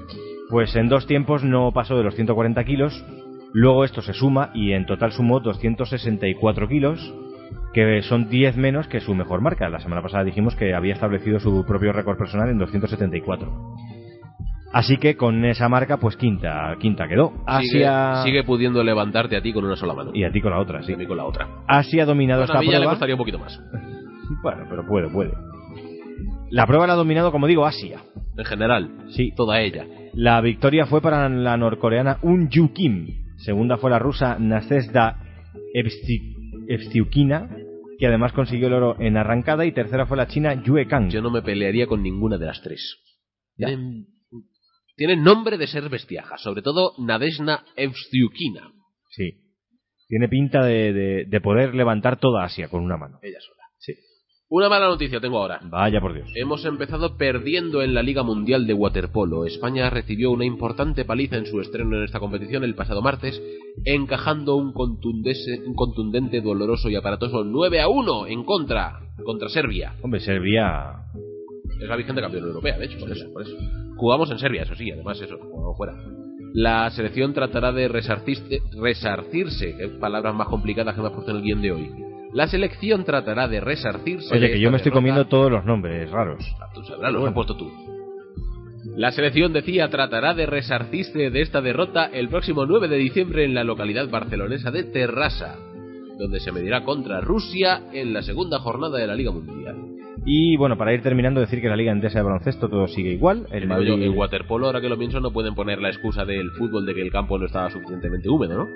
[0.50, 3.06] Pues en dos tiempos no pasó de los 140 kilos,
[3.54, 7.14] luego esto se suma y en total sumó 264 kilos,
[7.74, 9.70] que son 10 menos que su mejor marca.
[9.70, 13.52] La semana pasada dijimos que había establecido su propio récord personal en 274.
[14.78, 17.34] Así que con esa marca, pues quinta, quinta quedó.
[17.48, 20.12] Asia sigue pudiendo levantarte a ti con una sola mano.
[20.14, 20.94] y a ti con la otra, Y sí.
[20.94, 21.48] a mí con la otra.
[21.68, 22.92] Asia ha dominado Bueno, a esta mí ya le prueba.
[22.92, 23.60] costaría un poquito más.
[24.44, 25.32] Bueno, pero puede, puede.
[26.52, 28.02] La prueba la ha dominado, como digo, Asia.
[28.38, 29.32] En general, Sí.
[29.36, 29.86] toda ella.
[30.14, 33.08] La victoria fue para la norcoreana Un Yu Kim.
[33.38, 35.18] Segunda fue la rusa Nasezda
[35.74, 36.36] Evsti-
[36.68, 37.50] Evstiukina,
[38.00, 39.66] que además consiguió el oro en arrancada.
[39.66, 41.10] Y tercera fue la china Yue Kang.
[41.10, 42.98] Yo no me pelearía con ninguna de las tres.
[43.58, 43.70] Ya.
[44.98, 48.72] Tienen, nombre de ser bestiajas, sobre todo Nadezhda Evstiukina.
[49.12, 49.32] Sí.
[50.08, 53.20] Tiene pinta de, de- de poder levantar toda Asia con una mano.
[53.22, 53.62] Ella sola.
[53.78, 53.94] Sí.
[54.50, 55.60] Una mala noticia tengo ahora.
[55.64, 56.30] Vaya por Dios.
[56.36, 59.46] Hemos empezado perdiendo en la Liga Mundial de Waterpolo.
[59.46, 63.40] España recibió una importante paliza en su estreno en esta competición el pasado martes,
[63.86, 69.94] encajando un, un contundente, doloroso y aparatoso 9 a 1 en contra, contra Serbia.
[70.02, 71.04] Hombre, Serbia.
[71.80, 73.56] Es la vigente campeona europea, de hecho, por eso, por eso.
[73.96, 75.94] Jugamos en Serbia, eso sí, además eso, jugamos fuera.
[76.54, 78.62] La selección tratará de resarcirse,
[80.00, 81.92] palabras más complicadas que me has puesto en el guion de hoy.
[82.34, 84.34] La selección tratará de resarcirse.
[84.34, 84.98] Oye, de que yo me estoy derrota.
[84.98, 86.44] comiendo todos los nombres raros.
[86.74, 87.72] Tú sabrás, los has puesto tú.
[88.96, 93.54] La selección decía tratará de resarcirse de esta derrota el próximo 9 de diciembre en
[93.54, 95.56] la localidad barcelonesa de Terrassa,
[96.18, 99.76] donde se medirá contra Rusia en la segunda jornada de la Liga Mundial.
[100.30, 103.48] Y bueno, para ir terminando, decir que la Liga Endesa de Baloncesto todo sigue igual.
[103.50, 106.94] El en waterpolo, ahora que lo pienso, no pueden poner la excusa del fútbol de
[106.94, 108.68] que el campo no estaba suficientemente húmedo, ¿no?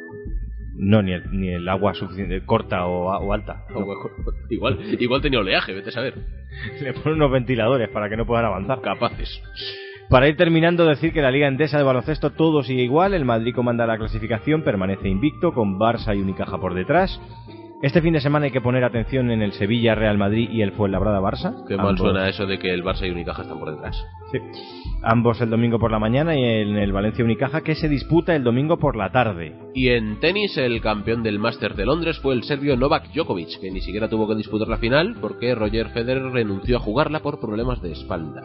[0.78, 3.66] No, ni el, ni el agua suficiente, corta o, o alta.
[3.70, 4.12] Mejor-
[4.50, 6.14] igual, igual tenía oleaje, vete a saber.
[6.82, 8.80] Le ponen unos ventiladores para que no puedan avanzar.
[8.80, 9.44] Capaces.
[10.10, 13.14] Para ir terminando, decir que la Liga Endesa de Baloncesto todo sigue igual.
[13.14, 17.20] El Madrid comanda la clasificación, permanece invicto, con Barça y Unicaja por detrás.
[17.82, 20.72] Este fin de semana hay que poner atención en el Sevilla, Real Madrid y el
[20.74, 21.65] Fuenlabrada-Barça.
[21.67, 24.06] Qué mal Ambos- suena eso de que el Barça y Unicaja están por detrás.
[24.32, 24.38] Sí.
[25.02, 28.44] Ambos el domingo por la mañana y en el Valencia Unicaja que se disputa el
[28.44, 29.56] domingo por la tarde.
[29.74, 33.72] Y en tenis, el campeón del Máster de Londres fue el serbio Novak Djokovic, que
[33.72, 37.82] ni siquiera tuvo que disputar la final porque Roger Federer renunció a jugarla por problemas
[37.82, 38.44] de espalda.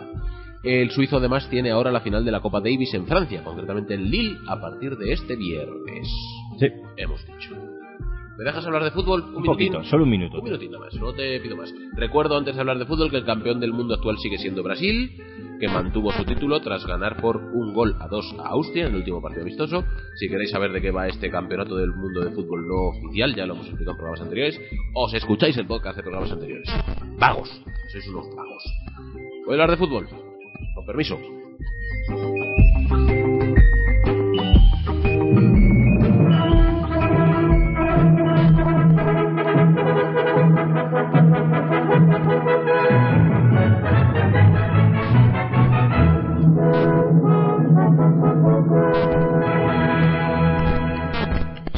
[0.63, 4.11] El suizo además tiene ahora la final de la Copa Davis en Francia, concretamente en
[4.11, 6.09] Lille, a partir de este viernes.
[6.59, 6.69] Sí.
[6.97, 7.55] Hemos dicho.
[8.37, 9.35] ¿Me dejas hablar de fútbol?
[9.35, 10.41] Un, poquito, solo un minuto.
[10.41, 11.73] Un nada más, no te pido más.
[11.95, 15.11] Recuerdo antes de hablar de fútbol que el campeón del mundo actual sigue siendo Brasil,
[15.59, 18.97] que mantuvo su título tras ganar por un gol a dos a Austria en el
[18.97, 19.85] último partido amistoso.
[20.17, 23.47] Si queréis saber de qué va este campeonato del mundo de fútbol no oficial, ya
[23.47, 24.61] lo hemos explicado en programas anteriores,
[24.95, 26.69] os escucháis el podcast de programas anteriores.
[27.19, 27.49] Vagos,
[27.91, 28.65] sois unos vagos.
[29.47, 30.09] Voy a hablar de fútbol,
[30.75, 31.19] con permiso.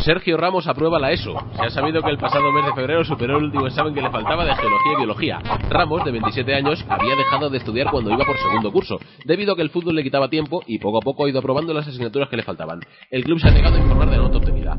[0.09, 1.35] Sergio Ramos aprueba la ESO.
[1.55, 4.09] Se ha sabido que el pasado mes de febrero superó el último examen que le
[4.09, 5.38] faltaba de Geología y Biología.
[5.68, 9.57] Ramos, de 27 años, había dejado de estudiar cuando iba por segundo curso, debido a
[9.57, 12.31] que el fútbol le quitaba tiempo y poco a poco ha ido aprobando las asignaturas
[12.31, 12.81] que le faltaban.
[13.11, 14.79] El club se ha negado a informar de la nota obtenida.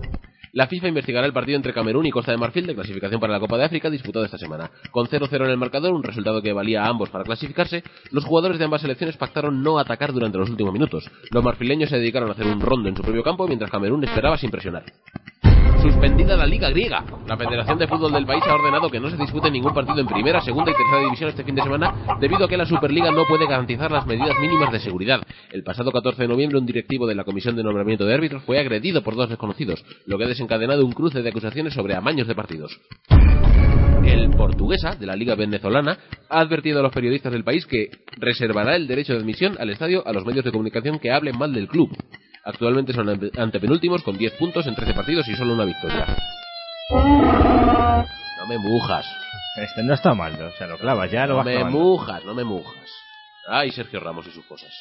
[0.54, 3.40] La FIFA investigará el partido entre Camerún y Costa de Marfil de clasificación para la
[3.40, 4.72] Copa de África disputado esta semana.
[4.92, 8.58] Con 0-0 en el marcador, un resultado que valía a ambos para clasificarse, los jugadores
[8.58, 11.10] de ambas selecciones pactaron no atacar durante los últimos minutos.
[11.32, 14.38] Los marfileños se dedicaron a hacer un rondo en su propio campo mientras Camerún esperaba
[14.38, 14.86] sin presionar.
[15.82, 17.06] Suspendida la Liga Griega.
[17.26, 20.08] La Federación de Fútbol del país ha ordenado que no se dispute ningún partido en
[20.08, 23.26] primera, segunda y tercera división este fin de semana debido a que la Superliga no
[23.26, 25.22] puede garantizar las medidas mínimas de seguridad.
[25.52, 28.60] El pasado 14 de noviembre un directivo de la Comisión de Nombramiento de Árbitros fue
[28.60, 32.36] agredido por dos desconocidos, lo que ha desencadenado un cruce de acusaciones sobre amaños de
[32.36, 32.78] partidos.
[34.04, 35.98] El portuguesa de la Liga Venezolana
[36.30, 40.06] ha advertido a los periodistas del país que reservará el derecho de admisión al estadio
[40.06, 41.90] a los medios de comunicación que hablen mal del club.
[42.50, 46.06] Actualmente son ante- antepenúltimos con 10 puntos en 13 partidos y solo una victoria.
[46.92, 49.06] No me mujas,
[49.58, 51.78] Este no está mal, o sea, lo clavas, ya lo no vas me clavando.
[51.80, 52.90] mujas, no me mujas.
[53.48, 54.72] Ay, Sergio Ramos y sus cosas.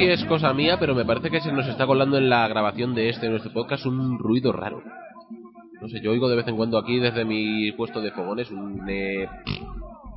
[0.00, 2.94] Si es cosa mía, pero me parece que se nos está colando en la grabación
[2.94, 4.82] de este nuestro podcast un ruido raro.
[5.78, 8.88] No sé, yo oigo de vez en cuando aquí desde mi puesto de fogones un,
[8.88, 9.28] eh,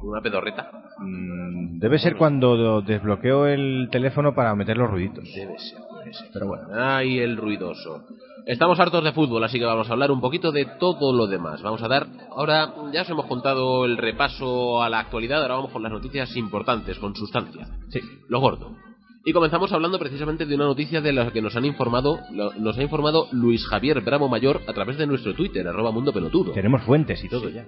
[0.02, 0.72] una pedorreta.
[1.00, 5.26] Mm, Debe ser cuando desbloqueo el teléfono para meter los ruiditos.
[5.36, 6.30] Debe ser, debe ser.
[6.32, 8.06] Pero bueno, ay, el ruidoso.
[8.46, 11.62] Estamos hartos de fútbol, así que vamos a hablar un poquito de todo lo demás.
[11.62, 15.72] Vamos a dar, ahora ya os hemos contado el repaso a la actualidad, ahora vamos
[15.72, 17.68] con las noticias importantes, con sustancia.
[17.90, 18.00] Sí.
[18.30, 18.78] Lo gordo.
[19.26, 22.20] Y comenzamos hablando precisamente de una noticia de la que nos han informado,
[22.60, 26.52] nos ha informado Luis Javier Bravo Mayor a través de nuestro Twitter, arroba mundo pelotudo.
[26.52, 27.66] Tenemos fuentes y todo ya.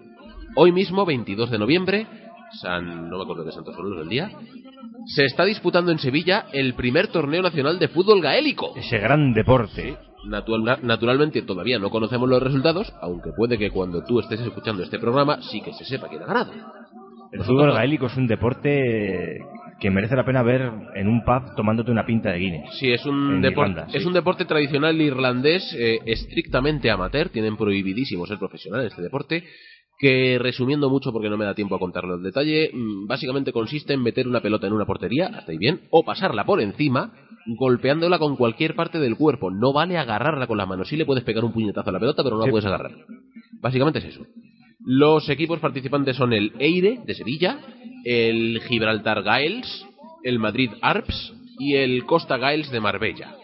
[0.58, 2.08] Hoy mismo, 22 de noviembre,
[2.62, 4.32] San, no me acuerdo qué santos son los del día,
[5.06, 8.74] se está disputando en Sevilla el primer torneo nacional de fútbol gaélico.
[8.76, 9.98] Ese gran deporte.
[10.26, 15.00] Natural- naturalmente todavía no conocemos los resultados, aunque puede que cuando tú estés escuchando este
[15.00, 16.52] programa sí que se sepa quién ha ganado.
[17.32, 19.39] El fútbol gaélico es un deporte
[19.79, 22.77] que merece la pena ver en un pub tomándote una pinta de Guinness.
[22.79, 24.07] Sí, es un, deporte, Irlanda, es sí.
[24.07, 29.43] un deporte tradicional irlandés eh, estrictamente amateur, tienen prohibidísimo ser profesional en este deporte,
[29.97, 33.93] que resumiendo mucho porque no me da tiempo a contarlo en detalle, mm, básicamente consiste
[33.93, 37.13] en meter una pelota en una portería, hasta ahí bien, o pasarla por encima,
[37.45, 39.51] golpeándola con cualquier parte del cuerpo.
[39.51, 42.23] No vale agarrarla con las manos, sí le puedes pegar un puñetazo a la pelota,
[42.23, 42.91] pero no la puedes agarrar.
[43.61, 44.25] Básicamente es eso.
[44.86, 47.60] Los equipos participantes son el Eire de Sevilla,
[48.04, 49.86] el Gibraltar Gaels,
[50.24, 53.36] el Madrid Arps y el Costa Gaels de Marbella.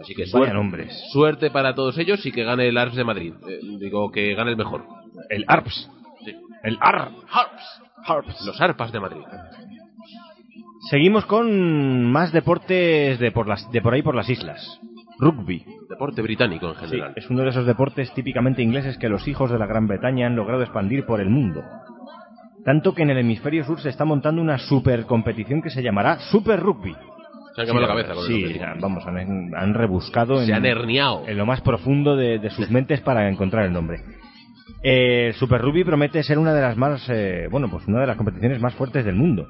[0.00, 0.98] Así que suerte, nombres.
[1.12, 3.34] suerte para todos ellos y que gane el Arps de Madrid.
[3.48, 4.84] Eh, digo, que gane el mejor.
[5.28, 5.90] El ARPS.
[6.24, 6.32] Sí.
[6.62, 7.10] El AR.
[7.30, 8.44] Arps.
[8.46, 9.22] Los Arpas de Madrid.
[10.88, 14.80] Seguimos con más deportes de por, las, de por ahí por las islas.
[15.20, 15.64] Rugby.
[15.88, 17.12] Deporte británico en Sí, general.
[17.16, 20.36] es uno de esos deportes típicamente ingleses que los hijos de la Gran Bretaña han
[20.36, 21.62] logrado expandir por el mundo.
[22.64, 26.18] Tanto que en el hemisferio sur se está montando una super competición que se llamará
[26.30, 26.94] Super Rugby.
[27.54, 31.24] Se han quemado la cabeza con Sí, vamos, han, han rebuscado Se en, han herniado.
[31.26, 34.02] en lo más profundo de, de sus mentes para encontrar el nombre.
[34.82, 38.16] Eh, Super Rugby promete ser una de las más, eh, bueno, pues una de las
[38.16, 39.46] competiciones más fuertes del mundo.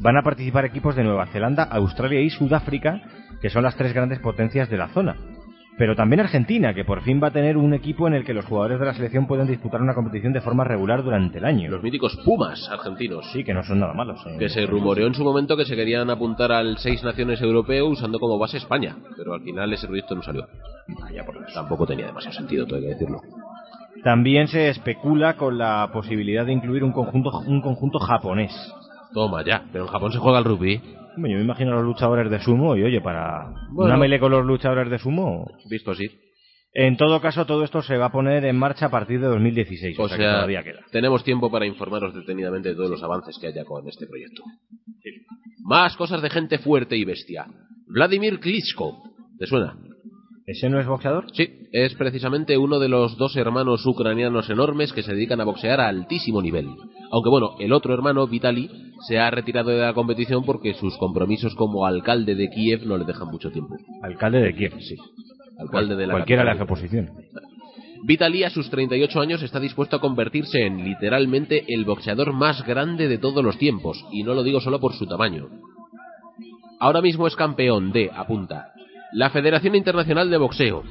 [0.00, 3.00] Van a participar equipos de Nueva Zelanda, Australia y Sudáfrica,
[3.40, 5.16] que son las tres grandes potencias de la zona.
[5.76, 8.44] Pero también Argentina, que por fin va a tener un equipo en el que los
[8.44, 11.68] jugadores de la selección pueden disputar una competición de forma regular durante el año.
[11.68, 13.28] Los míticos Pumas argentinos.
[13.32, 14.20] Sí, que no son nada malos.
[14.26, 14.36] ¿eh?
[14.38, 18.20] Que se rumoreó en su momento que se querían apuntar al Seis Naciones Europeo usando
[18.20, 20.46] como base España, pero al final ese proyecto no salió.
[21.00, 21.44] Vaya por.
[21.52, 23.20] Tampoco tenía demasiado sentido, hay que decirlo.
[24.04, 28.52] También se especula con la posibilidad de incluir un conjunto, un conjunto japonés.
[29.14, 30.80] Toma ya, pero en Japón se juega al rugby.
[31.16, 33.84] Hombre, Yo me imagino a los luchadores de sumo y oye, para Bueno.
[33.94, 35.46] una melee con los luchadores de sumo.
[35.70, 36.06] Visto así.
[36.76, 39.96] En todo caso, todo esto se va a poner en marcha a partir de 2016,
[39.96, 40.80] o, O sea, que sea, todavía queda.
[40.90, 44.42] tenemos tiempo para informaros detenidamente de todos los avances que haya con este proyecto.
[45.64, 47.46] Más cosas de gente fuerte y bestia.
[47.86, 49.02] Vladimir Klitschko.
[49.38, 49.76] ¿Te suena?
[50.46, 51.24] ¿Ese no es boxeador?
[51.32, 55.80] Sí, es precisamente uno de los dos hermanos ucranianos enormes que se dedican a boxear
[55.80, 56.68] a altísimo nivel.
[57.10, 58.70] Aunque bueno, el otro hermano, Vitali,
[59.08, 63.06] se ha retirado de la competición porque sus compromisos como alcalde de Kiev no le
[63.06, 63.76] dejan mucho tiempo.
[64.02, 64.96] Alcalde de Kiev, sí.
[65.58, 66.76] Alcalde de la Cualquiera le hace capital.
[66.76, 67.10] oposición.
[68.06, 73.08] Vitali a sus 38 años está dispuesto a convertirse en literalmente el boxeador más grande
[73.08, 75.48] de todos los tiempos, y no lo digo solo por su tamaño.
[76.80, 78.73] Ahora mismo es campeón de, apunta,
[79.14, 80.82] la Federación Internacional de Boxeo,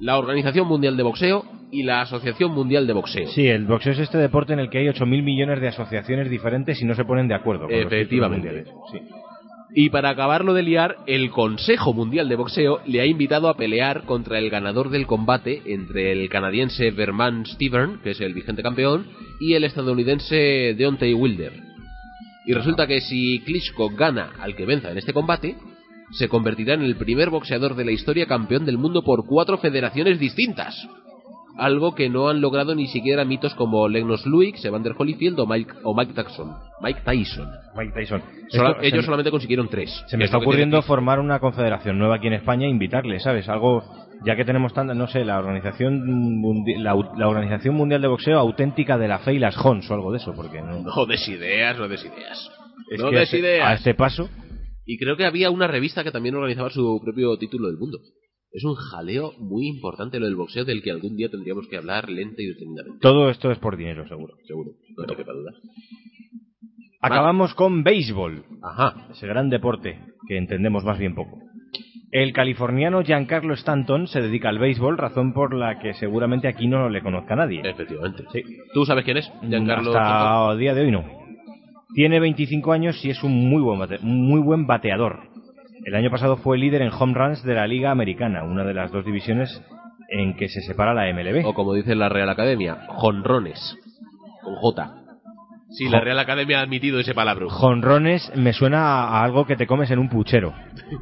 [0.00, 3.28] la Organización Mundial de Boxeo y la Asociación Mundial de Boxeo.
[3.28, 6.80] Sí, el boxeo es este deporte en el que hay 8.000 millones de asociaciones diferentes
[6.82, 7.66] y no se ponen de acuerdo.
[7.66, 8.64] con los Efectivamente.
[8.92, 8.98] Sí.
[9.72, 14.02] Y para acabarlo de liar, el Consejo Mundial de Boxeo le ha invitado a pelear
[14.02, 19.06] contra el ganador del combate entre el canadiense Verman Stevern, que es el vigente campeón,
[19.40, 21.52] y el estadounidense Deontay Wilder.
[22.44, 25.56] Y resulta que si Klitschko gana al que venza en este combate,
[26.12, 30.18] se convertirá en el primer boxeador de la historia campeón del mundo por cuatro federaciones
[30.18, 30.86] distintas.
[31.58, 35.72] Algo que no han logrado ni siquiera mitos como Lennox Lewis, Evander Holyfield o Mike,
[35.82, 36.54] o Mike Tyson.
[36.80, 37.50] Mike Tyson.
[37.76, 38.22] Mike Tyson.
[38.48, 39.90] Sola- Esto- se ellos me- solamente consiguieron tres.
[40.06, 43.48] Se me es está ocurriendo formar una confederación nueva aquí en España e invitarle, ¿sabes?
[43.48, 43.82] Algo,
[44.24, 46.00] ya que tenemos tanta, no sé, la organización,
[46.40, 49.94] mundi- la, la organización mundial de boxeo auténtica de la fe y las Hons o
[49.94, 50.80] algo de eso, porque no.
[50.80, 52.50] No des ideas, no des ideas.
[52.90, 53.68] es no des este- ideas.
[53.68, 54.30] a este paso,
[54.90, 58.00] Y creo que había una revista que también organizaba su propio título del mundo.
[58.50, 62.10] Es un jaleo muy importante lo del boxeo del que algún día tendríamos que hablar
[62.10, 62.98] lenta y detenidamente.
[63.00, 64.34] todo esto es por dinero, seguro.
[64.48, 65.52] Seguro, no te quepa duda.
[67.02, 69.06] Acabamos con béisbol, Ajá.
[69.12, 71.38] ese gran deporte que entendemos más bien poco.
[72.10, 76.88] El californiano Giancarlo Stanton se dedica al béisbol, razón por la que seguramente aquí no
[76.88, 77.60] le conozca nadie.
[77.62, 78.24] Efectivamente.
[78.32, 78.42] Sí.
[78.74, 79.30] ¿Tú sabes quién es?
[79.40, 80.02] Giancarlo Stanton?
[80.02, 81.19] Hasta el día de hoy no.
[81.94, 85.20] Tiene 25 años y es un muy buen, bate- muy buen bateador.
[85.84, 88.92] El año pasado fue líder en home runs de la Liga Americana, una de las
[88.92, 89.62] dos divisiones
[90.10, 91.46] en que se separa la MLB.
[91.46, 93.76] O como dice la Real Academia, jonrones.
[94.42, 94.94] Con J.
[95.70, 97.46] Sí, la Real Academia ha admitido ese palabra.
[97.48, 100.52] Jonrones me suena a algo que te comes en un puchero.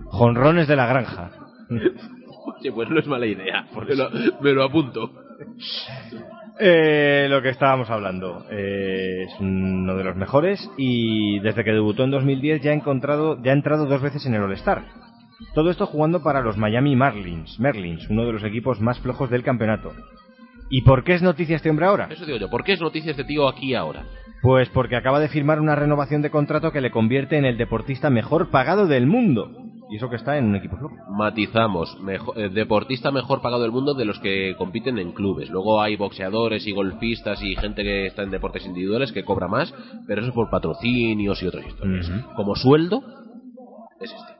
[0.06, 1.30] Jonrones de la granja.
[1.70, 3.66] Oye, pues no es mala idea.
[3.88, 4.10] Me lo,
[4.40, 5.10] me lo apunto.
[6.60, 12.02] Eh, lo que estábamos hablando eh, es uno de los mejores y desde que debutó
[12.02, 14.82] en 2010 ya ha encontrado ya ha entrado dos veces en el All-Star.
[15.54, 19.44] Todo esto jugando para los Miami Marlins, Merlins, uno de los equipos más flojos del
[19.44, 19.92] campeonato.
[20.68, 22.08] ¿Y por qué es noticia este hombre ahora?
[22.10, 22.50] Eso digo yo.
[22.50, 24.04] ¿Por qué es noticia este tío aquí ahora?
[24.42, 28.10] Pues porque acaba de firmar una renovación de contrato que le convierte en el deportista
[28.10, 29.50] mejor pagado del mundo.
[29.90, 30.94] Y eso que está en un equipo flojo.
[31.10, 31.96] Matizamos,
[32.36, 35.48] eh, deportista mejor pagado del mundo de los que compiten en clubes.
[35.50, 39.72] Luego hay boxeadores y golfistas y gente que está en deportes individuales que cobra más,
[40.06, 42.10] pero eso es por patrocinios y otras historias.
[42.36, 43.02] Como sueldo,
[44.00, 44.32] es este.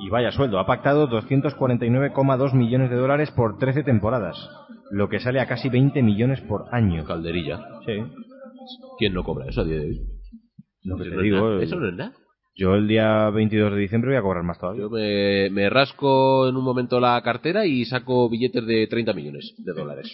[0.00, 4.36] Y vaya sueldo, ha pactado 249,2 millones de dólares por 13 temporadas,
[4.90, 7.04] lo que sale a casi 20 millones por año.
[7.04, 7.58] Calderilla.
[7.84, 7.92] Sí,
[8.98, 10.00] ¿Quién no cobra eso a día de hoy?
[10.84, 11.58] lo que te es digo.
[11.58, 12.12] eh, Eso no es nada.
[12.58, 14.82] Yo el día 22 de diciembre voy a cobrar más todavía.
[14.82, 19.54] Yo me, me rasco en un momento la cartera y saco billetes de 30 millones
[19.58, 20.10] de dólares.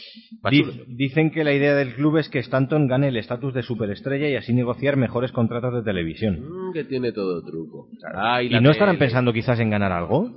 [0.51, 4.29] Di- dicen que la idea del club es que Stanton gane el estatus de superestrella
[4.29, 6.41] y así negociar mejores contratos de televisión.
[6.43, 7.89] Mm, que tiene todo truco.
[8.15, 10.31] Ay, ¿Y no estarán pensando quizás en ganar algo?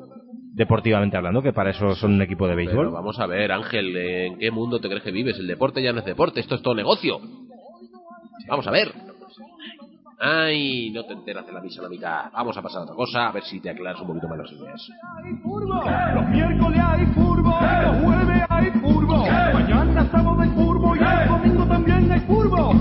[0.53, 2.89] Deportivamente hablando, que para eso son un equipo de Pero béisbol.
[2.91, 5.37] vamos a ver, Ángel, ¿en qué mundo te crees que vives?
[5.39, 7.19] El deporte ya no es deporte, esto es todo negocio.
[8.47, 8.87] Vamos a ver.
[10.19, 12.31] Ay, no te enteras de la misa a la mitad.
[12.33, 14.51] Vamos a pasar a otra cosa, a ver si te aclaras un poquito más las
[14.51, 14.89] ideas.
[16.15, 21.65] Los miércoles hay furbo, los jueves hay furbo, mañana sábado hay furbo y el domingo
[21.67, 22.73] también hay furbo.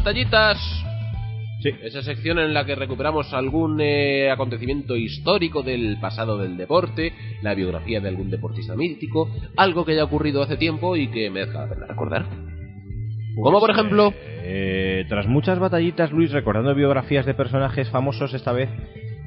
[0.00, 0.56] Batallitas.
[1.62, 1.68] Sí.
[1.82, 7.54] Esa sección en la que recuperamos algún eh, acontecimiento histórico del pasado del deporte, la
[7.54, 9.28] biografía de algún deportista mítico,
[9.58, 12.24] algo que haya ocurrido hace tiempo y que merezca la pena recordar.
[13.42, 18.70] Como por ejemplo, Eh, tras muchas batallitas, Luis, recordando biografías de personajes famosos, esta vez,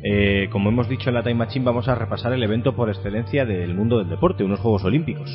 [0.04, 3.46] eh, como hemos dicho en la Time Machine, vamos a repasar el evento por excelencia
[3.46, 5.30] del mundo del deporte, unos Juegos Olímpicos.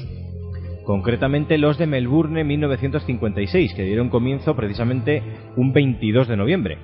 [0.88, 5.22] Concretamente los de Melbourne 1956, que dieron comienzo precisamente
[5.54, 6.78] un 22 de noviembre.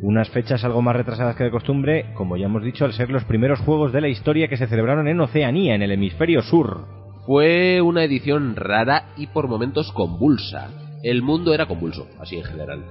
[0.00, 3.24] Unas fechas algo más retrasadas que de costumbre, como ya hemos dicho, al ser los
[3.24, 6.86] primeros Juegos de la historia que se celebraron en Oceanía, en el hemisferio sur.
[7.26, 10.70] fue una edición rara y por momentos convulsa.
[11.02, 12.82] El mundo era convulso, así en general.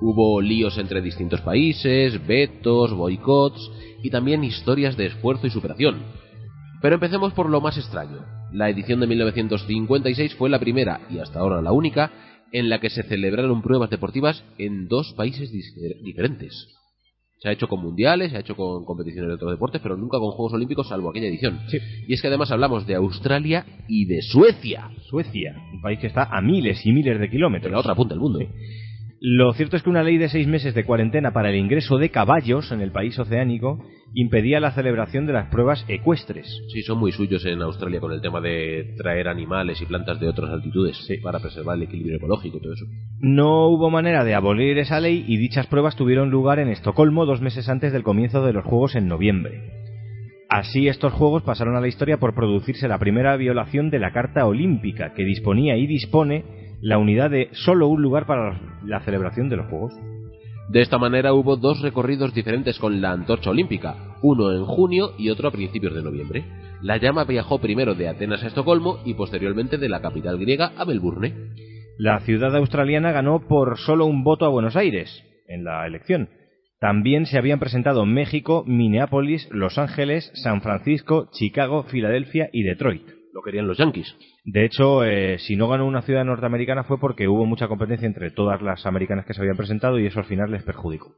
[0.00, 3.70] Hubo líos entre distintos países, vetos, boicots
[4.02, 5.98] y también historias de esfuerzo y superación.
[6.80, 8.41] Pero empecemos por lo más extraño.
[8.52, 12.10] La edición de 1956 fue la primera, y hasta ahora la única,
[12.52, 16.68] en la que se celebraron pruebas deportivas en dos países dis- diferentes.
[17.40, 20.18] Se ha hecho con mundiales, se ha hecho con competiciones de otros deportes, pero nunca
[20.18, 21.58] con Juegos Olímpicos, salvo aquella edición.
[21.68, 21.78] Sí.
[22.06, 26.24] Y es que además hablamos de Australia y de Suecia, Suecia, un país que está
[26.24, 27.70] a miles y miles de kilómetros.
[27.70, 28.38] de la otra punta del mundo.
[28.38, 28.46] Sí.
[29.24, 32.10] Lo cierto es que una ley de seis meses de cuarentena para el ingreso de
[32.10, 33.78] caballos en el país oceánico
[34.14, 36.48] impedía la celebración de las pruebas ecuestres.
[36.72, 40.28] Sí, son muy suyos en Australia con el tema de traer animales y plantas de
[40.28, 42.84] otras altitudes para preservar el equilibrio ecológico y todo eso.
[43.20, 47.40] No hubo manera de abolir esa ley y dichas pruebas tuvieron lugar en Estocolmo dos
[47.40, 49.70] meses antes del comienzo de los Juegos en noviembre.
[50.48, 54.46] Así estos Juegos pasaron a la historia por producirse la primera violación de la Carta
[54.46, 59.56] Olímpica, que disponía y dispone la unidad de solo un lugar para la celebración de
[59.56, 59.94] los Juegos.
[60.68, 65.30] De esta manera hubo dos recorridos diferentes con la antorcha olímpica, uno en junio y
[65.30, 66.44] otro a principios de noviembre.
[66.82, 70.84] La llama viajó primero de Atenas a Estocolmo y posteriormente de la capital griega a
[70.84, 71.32] Melbourne.
[71.98, 76.30] La ciudad australiana ganó por solo un voto a Buenos Aires en la elección.
[76.80, 83.21] También se habían presentado México, Minneapolis, Los Ángeles, San Francisco, Chicago, Filadelfia y Detroit.
[83.32, 84.14] Lo querían los yankees.
[84.44, 88.30] De hecho, eh, si no ganó una ciudad norteamericana fue porque hubo mucha competencia entre
[88.30, 91.14] todas las americanas que se habían presentado y eso al final les perjudicó.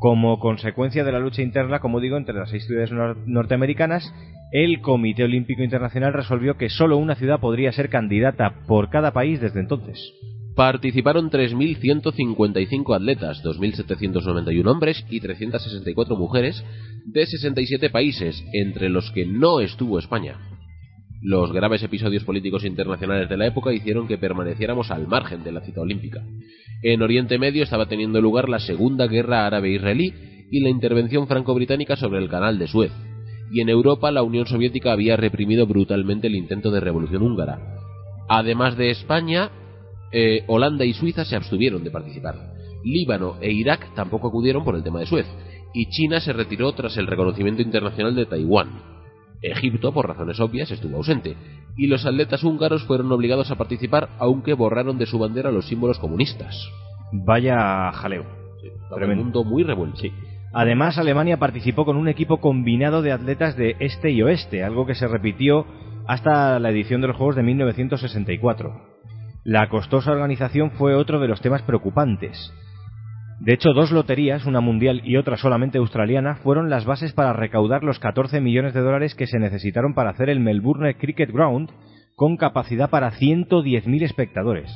[0.00, 4.10] Como consecuencia de la lucha interna, como digo, entre las seis ciudades nor- norteamericanas,
[4.52, 9.40] el Comité Olímpico Internacional resolvió que solo una ciudad podría ser candidata por cada país
[9.40, 9.98] desde entonces.
[10.54, 16.64] Participaron 3.155 atletas, 2.791 hombres y 364 mujeres
[17.04, 20.36] de 67 países, entre los que no estuvo España.
[21.20, 25.62] Los graves episodios políticos internacionales de la época hicieron que permaneciéramos al margen de la
[25.62, 26.22] cita olímpica.
[26.82, 30.14] En Oriente Medio estaba teniendo lugar la Segunda Guerra Árabe-Israelí
[30.50, 32.92] y la intervención franco-británica sobre el Canal de Suez.
[33.50, 37.58] Y en Europa la Unión Soviética había reprimido brutalmente el intento de revolución húngara.
[38.28, 39.50] Además de España,
[40.12, 42.36] eh, Holanda y Suiza se abstuvieron de participar.
[42.84, 45.26] Líbano e Irak tampoco acudieron por el tema de Suez.
[45.74, 48.97] Y China se retiró tras el reconocimiento internacional de Taiwán.
[49.42, 51.36] Egipto, por razones obvias, estuvo ausente,
[51.76, 55.98] y los atletas húngaros fueron obligados a participar, aunque borraron de su bandera los símbolos
[55.98, 56.54] comunistas.
[57.12, 58.24] Vaya jaleo.
[58.94, 59.24] Tremendo.
[59.24, 59.98] mundo muy revuelto.
[59.98, 60.12] Sí.
[60.52, 64.94] Además, Alemania participó con un equipo combinado de atletas de este y oeste, algo que
[64.94, 65.66] se repitió
[66.06, 68.98] hasta la edición de los Juegos de 1964.
[69.44, 72.52] La costosa organización fue otro de los temas preocupantes.
[73.40, 77.84] De hecho, dos loterías, una mundial y otra solamente australiana, fueron las bases para recaudar
[77.84, 81.70] los 14 millones de dólares que se necesitaron para hacer el Melbourne Cricket Ground
[82.16, 84.70] con capacidad para 110.000 espectadores.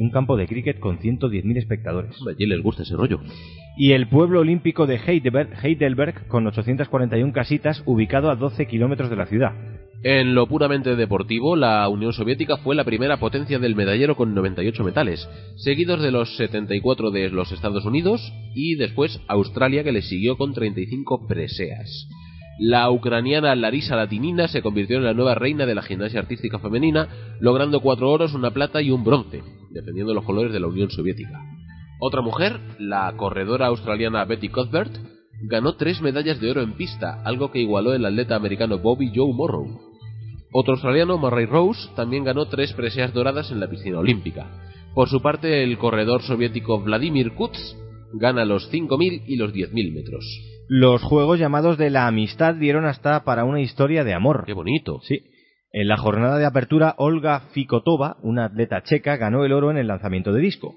[0.00, 3.20] Un campo de cricket con 110.000 espectadores Hombre, allí les gusta ese rollo.
[3.76, 9.16] y el pueblo olímpico de Heidelberg, Heidelberg con 841 casitas ubicado a 12 kilómetros de
[9.16, 9.52] la ciudad.
[10.02, 14.82] En lo puramente deportivo, la Unión Soviética fue la primera potencia del medallero con 98
[14.84, 20.38] metales, seguidos de los 74 de los Estados Unidos y después Australia que le siguió
[20.38, 22.08] con 35 preseas.
[22.58, 27.36] La ucraniana Larisa Latinina se convirtió en la nueva reina de la gimnasia artística femenina,
[27.38, 31.40] logrando cuatro oros, una plata y un bronce, defendiendo los colores de la Unión Soviética.
[32.00, 34.92] Otra mujer, la corredora australiana Betty Cuthbert,
[35.42, 39.32] ganó tres medallas de oro en pista, algo que igualó el atleta americano Bobby Joe
[39.32, 39.80] Morrow.
[40.52, 44.46] Otro australiano, Murray Rose, también ganó tres preseas doradas en la piscina olímpica.
[44.94, 47.76] Por su parte, el corredor soviético Vladimir Kutz
[48.14, 50.24] gana los 5.000 y los 10.000 metros.
[50.68, 54.44] Los juegos llamados de la amistad dieron hasta para una historia de amor.
[54.46, 55.00] ¡Qué bonito!
[55.02, 55.20] Sí.
[55.72, 59.86] En la jornada de apertura, Olga Fikotova, una atleta checa, ganó el oro en el
[59.86, 60.74] lanzamiento de disco.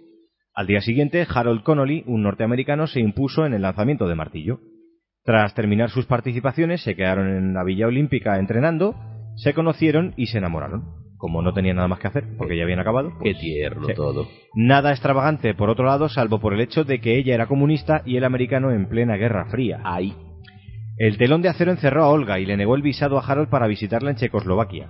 [0.53, 4.59] Al día siguiente, Harold Connolly, un norteamericano, se impuso en el lanzamiento de martillo.
[5.23, 8.93] Tras terminar sus participaciones, se quedaron en la Villa Olímpica entrenando,
[9.35, 11.01] se conocieron y se enamoraron.
[11.17, 13.11] como no tenía nada más que hacer, porque ya habían acabado.
[13.23, 13.93] Qué pues, tierno sí.
[13.95, 14.27] todo.
[14.55, 18.17] Nada extravagante, por otro lado, salvo por el hecho de que ella era comunista y
[18.17, 19.79] el americano en plena Guerra Fría.
[19.85, 20.13] Ahí.
[20.97, 23.67] El telón de acero encerró a Olga y le negó el visado a Harold para
[23.67, 24.89] visitarla en Checoslovaquia.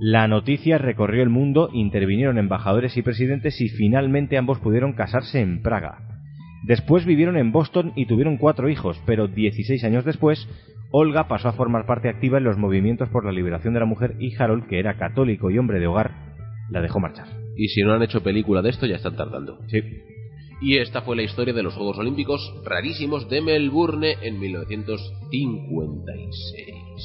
[0.00, 5.62] La noticia recorrió el mundo, intervinieron embajadores y presidentes y finalmente ambos pudieron casarse en
[5.62, 5.98] Praga.
[6.64, 10.48] Después vivieron en Boston y tuvieron cuatro hijos, pero 16 años después,
[10.90, 14.16] Olga pasó a formar parte activa en los movimientos por la liberación de la mujer
[14.18, 16.10] y Harold, que era católico y hombre de hogar,
[16.70, 17.28] la dejó marchar.
[17.56, 19.60] Y si no han hecho película de esto, ya están tardando.
[19.68, 19.80] Sí.
[20.60, 27.04] Y esta fue la historia de los Juegos Olímpicos rarísimos de Melbourne en 1956.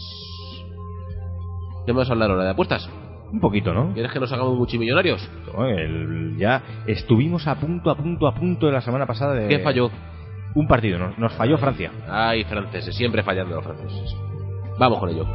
[1.86, 2.90] ¿Qué a hablar ahora de apuestas?
[3.32, 3.94] Un poquito, ¿no?
[3.94, 5.28] ¿Quieres que nos hagamos multimillonarios?
[5.54, 9.48] No, el- ya estuvimos a punto, a punto, a punto de la semana pasada de...
[9.48, 9.90] ¿Qué falló?
[10.54, 11.92] Un partido, nos, nos falló Francia.
[12.10, 14.14] Ay, franceses, siempre fallando los franceses.
[14.78, 15.26] Vamos con ello.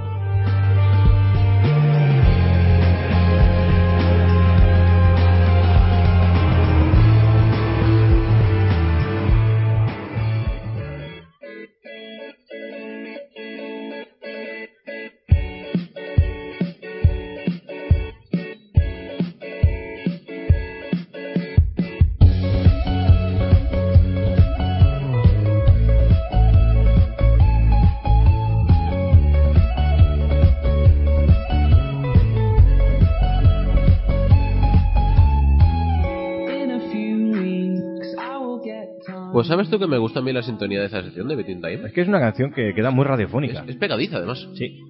[39.37, 41.61] Pues sabes tú que me gusta a mí la sintonía de esa sección de Between
[41.61, 41.85] Time.
[41.85, 43.65] Es que es una canción que queda muy Es, radiofónica.
[43.69, 44.49] es pegadiza, además.
[44.55, 44.81] Sí.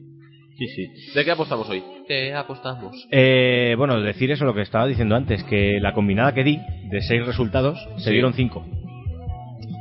[0.56, 0.86] Sí, sí.
[1.16, 1.82] ¿De qué apostamos hoy?
[2.06, 2.94] ¿Qué apostamos?
[3.10, 7.00] Eh, bueno, decir eso lo que estaba diciendo antes, que la combinada que di de
[7.02, 8.10] seis resultados se Sí.
[8.12, 8.64] dieron cinco.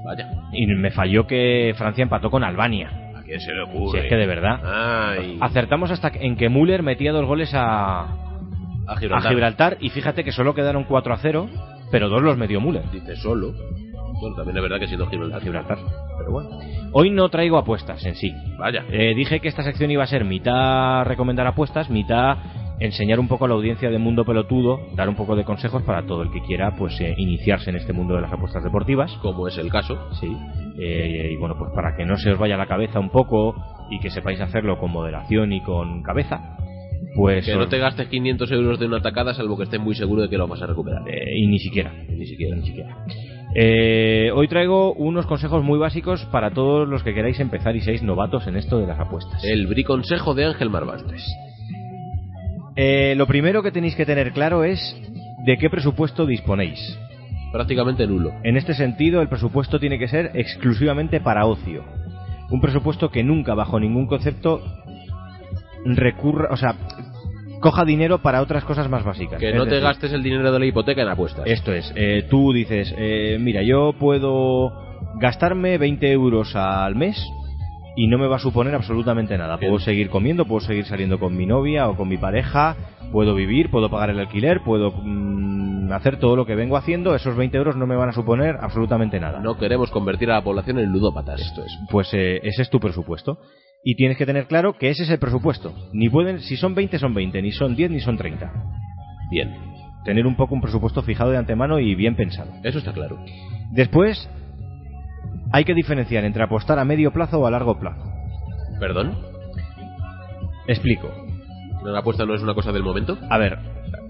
[0.04, 0.32] Vaya.
[0.52, 2.90] Y me falló que Francia empató con Albania.
[3.16, 4.00] ¿A quién se le Si ocurre?
[4.00, 4.62] es que de verdad.
[4.66, 5.38] Ay.
[5.42, 8.14] Acertamos hasta en que Müller metía dos goles a, A
[8.88, 9.32] a Gibraltar.
[9.32, 11.50] Gibraltar y fíjate que solo quedaron 4 a 0,
[11.92, 12.90] pero dos los metió Müller.
[12.92, 13.54] Dice solo.
[14.20, 15.42] Bueno, también es verdad que siendo Gibraltar.
[15.42, 15.78] Gibraltar.
[16.18, 16.50] Pero bueno.
[16.94, 18.32] Hoy no traigo apuestas en sí.
[18.58, 18.86] Vaya.
[18.90, 22.38] Eh, dije que esta sección iba a ser mitad recomendar apuestas, mitad
[22.80, 26.06] enseñar un poco a la audiencia de Mundo Pelotudo, dar un poco de consejos para
[26.06, 29.12] todo el que quiera pues eh, iniciarse en este mundo de las apuestas deportivas.
[29.22, 29.98] Como es el caso.
[30.20, 30.36] Sí.
[30.80, 33.56] Eh, y bueno, pues para que no se os vaya la cabeza un poco
[33.90, 36.58] y que sepáis hacerlo con moderación y con cabeza,
[37.16, 37.46] pues...
[37.46, 40.30] Que no te gastes 500 euros de una tacada salvo que estés muy seguro de
[40.30, 41.02] que lo vas a recuperar.
[41.08, 41.94] eh, y ni siquiera.
[42.10, 42.56] Ni siquiera.
[42.58, 42.98] Ni siquiera.
[43.58, 48.04] Eh, hoy traigo unos consejos muy básicos para todos los que queráis empezar y seáis
[48.04, 49.42] novatos en esto de las apuestas.
[49.46, 51.26] El briconsejo de Ángel Marvastes.
[52.76, 54.80] Eh, lo primero que tenéis que tener claro es
[55.46, 57.00] de qué presupuesto disponéis.
[57.54, 58.34] Prácticamente nulo.
[58.44, 61.86] En este sentido, el presupuesto tiene que ser exclusivamente para ocio.
[62.50, 64.62] Un presupuesto que nunca, bajo ningún concepto,
[65.86, 66.76] recurra, o sea,
[67.60, 69.40] coja dinero para otras cosas más básicas.
[69.40, 71.46] Que no te decir, gastes el dinero de la hipoteca en apuestas.
[71.46, 74.72] Esto es, eh, tú dices, eh, mira, yo puedo
[75.20, 77.18] gastarme 20 euros al mes
[77.96, 79.58] y no me va a suponer absolutamente nada.
[79.58, 82.76] Puedo seguir comiendo, puedo seguir saliendo con mi novia o con mi pareja,
[83.12, 87.16] puedo vivir, puedo pagar el alquiler, puedo mm, hacer todo lo que vengo haciendo.
[87.16, 89.40] Esos 20 euros no me van a suponer absolutamente nada.
[89.40, 91.40] No queremos convertir a la población en ludópatas.
[91.40, 91.80] Esto es.
[91.90, 93.40] Pues eh, ese es tu presupuesto.
[93.88, 95.72] Y tienes que tener claro que ese es el presupuesto.
[95.94, 98.52] Ni pueden, si son 20 son 20, ni son 10 ni son 30.
[99.30, 99.56] Bien.
[100.04, 102.52] Tener un poco un presupuesto fijado de antemano y bien pensado.
[102.64, 103.20] Eso está claro.
[103.72, 104.28] Después,
[105.52, 108.02] hay que diferenciar entre apostar a medio plazo o a largo plazo.
[108.80, 109.18] ¿Perdón?
[110.68, 111.12] Explico.
[111.84, 113.18] ¿La apuesta no es una cosa del momento?
[113.30, 113.60] A ver,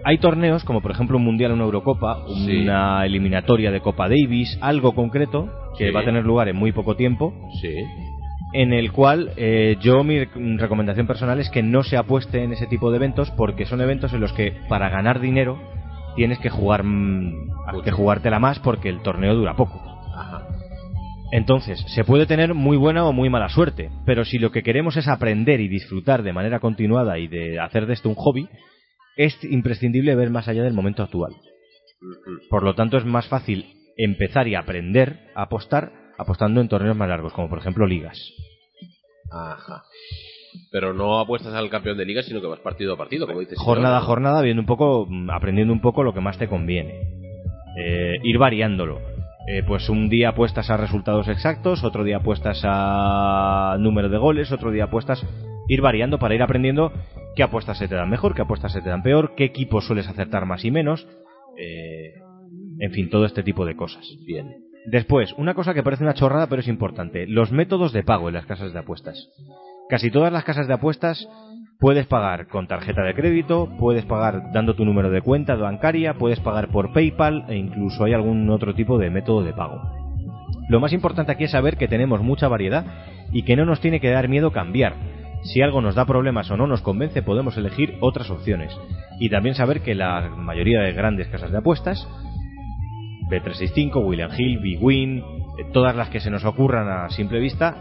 [0.06, 2.62] hay torneos como por ejemplo un mundial, una Eurocopa, Sí.
[2.62, 5.94] una eliminatoria de Copa Davis, algo concreto que Sí.
[5.94, 7.74] va a tener lugar en muy poco tiempo, Sí.
[8.62, 12.54] En el cual eh, yo mi rec- recomendación personal es que no se apueste en
[12.54, 15.60] ese tipo de eventos porque son eventos en los que para ganar dinero
[16.16, 19.82] tienes que jugar mm, que jugártela más porque el torneo dura poco.
[20.16, 20.48] Ajá.
[21.32, 24.96] Entonces, se puede tener muy buena o muy mala suerte, pero si lo que queremos
[24.96, 28.48] es aprender y disfrutar de manera continuada y de hacer de esto un hobby,
[29.18, 31.34] es imprescindible ver más allá del momento actual.
[31.34, 32.48] Ujú.
[32.50, 33.66] Por lo tanto, es más fácil
[33.98, 38.18] empezar y aprender a apostar apostando en torneos más largos, como por ejemplo ligas.
[39.32, 39.84] Ajá.
[40.72, 43.58] Pero no apuestas al campeón de liga, sino que vas partido a partido, como dices.
[43.60, 47.02] Jornada a jornada, viendo un poco, mm, aprendiendo un poco lo que más te conviene.
[47.78, 49.02] Eh, ir variándolo.
[49.48, 54.52] Eh, pues un día apuestas a resultados exactos, otro día apuestas a número de goles,
[54.52, 55.24] otro día apuestas.
[55.68, 56.92] Ir variando para ir aprendiendo
[57.36, 60.08] qué apuestas se te dan mejor, qué apuestas se te dan peor, qué equipos sueles
[60.08, 61.08] acertar más y menos.
[61.58, 62.14] eh,
[62.78, 64.06] en fin, todo este tipo de cosas.
[64.26, 64.65] Bien.
[64.88, 68.36] Después, una cosa que parece una chorrada pero es importante, los métodos de pago en
[68.36, 69.30] las casas de apuestas.
[69.90, 71.28] Casi todas las casas de apuestas
[71.80, 76.40] Puedes pagar con tarjeta de crédito, puedes pagar dando tu número de cuenta bancaria, puedes
[76.40, 79.82] pagar por PayPal e incluso hay algún otro tipo de método de pago.
[80.70, 82.86] Lo más importante aquí es saber que tenemos mucha variedad
[83.34, 84.94] y que no nos tiene que dar miedo cambiar.
[85.44, 88.76] Si algo nos da problemas o no nos convence, podemos elegir otras opciones.
[89.20, 92.08] Y también saber que la mayoría de grandes casas de apuestas,
[93.30, 97.76] B365, William Hill, Big Win, eh, todas las que se nos ocurran a simple vista,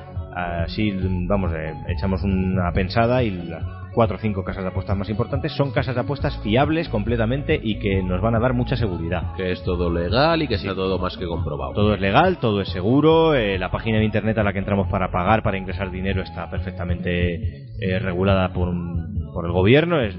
[0.64, 0.92] así
[1.26, 3.62] vamos, eh, echamos una pensada y las
[3.94, 7.78] cuatro o cinco casas de apuestas más importantes son casas de apuestas fiables completamente y
[7.78, 9.34] que nos van a dar mucha seguridad.
[9.36, 11.72] Que es todo legal y que sea todo más que comprobado.
[11.74, 14.88] Todo es legal, todo es seguro, eh, la página de internet a la que entramos
[14.88, 20.16] para pagar, para ingresar dinero está perfectamente eh, regulada por, un- por el gobierno, es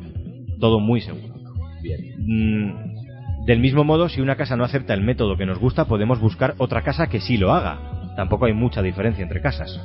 [0.62, 1.34] todo muy seguro.
[1.84, 2.00] Bien.
[2.20, 2.95] Mm,
[3.46, 6.56] del mismo modo, si una casa no acepta el método que nos gusta, podemos buscar
[6.58, 7.78] otra casa que sí lo haga.
[8.16, 9.80] Tampoco hay mucha diferencia entre casas.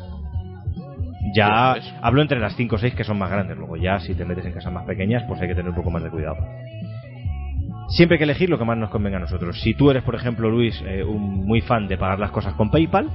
[1.35, 4.25] Ya hablo entre las 5 o 6 que son más grandes, luego ya si te
[4.25, 6.39] metes en casas más pequeñas, pues hay que tener un poco más de cuidado.
[7.91, 9.61] Siempre hay que elegir lo que más nos convenga a nosotros.
[9.61, 12.71] Si tú eres, por ejemplo, Luis, eh, un muy fan de pagar las cosas con
[12.71, 13.11] PayPal,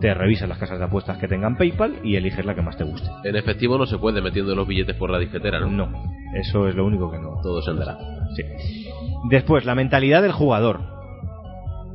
[0.00, 2.84] te revisas las casas de apuestas que tengan PayPal y eliges la que más te
[2.84, 3.08] guste.
[3.24, 5.68] En efectivo no se puede metiendo los billetes por la disquetera, ¿no?
[5.68, 7.40] No, eso es lo único que no.
[7.42, 7.98] Todo se andará.
[8.36, 8.42] Sí.
[9.28, 10.80] Después, la mentalidad del jugador.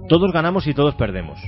[0.10, 1.40] Todos ganamos y todos perdemos.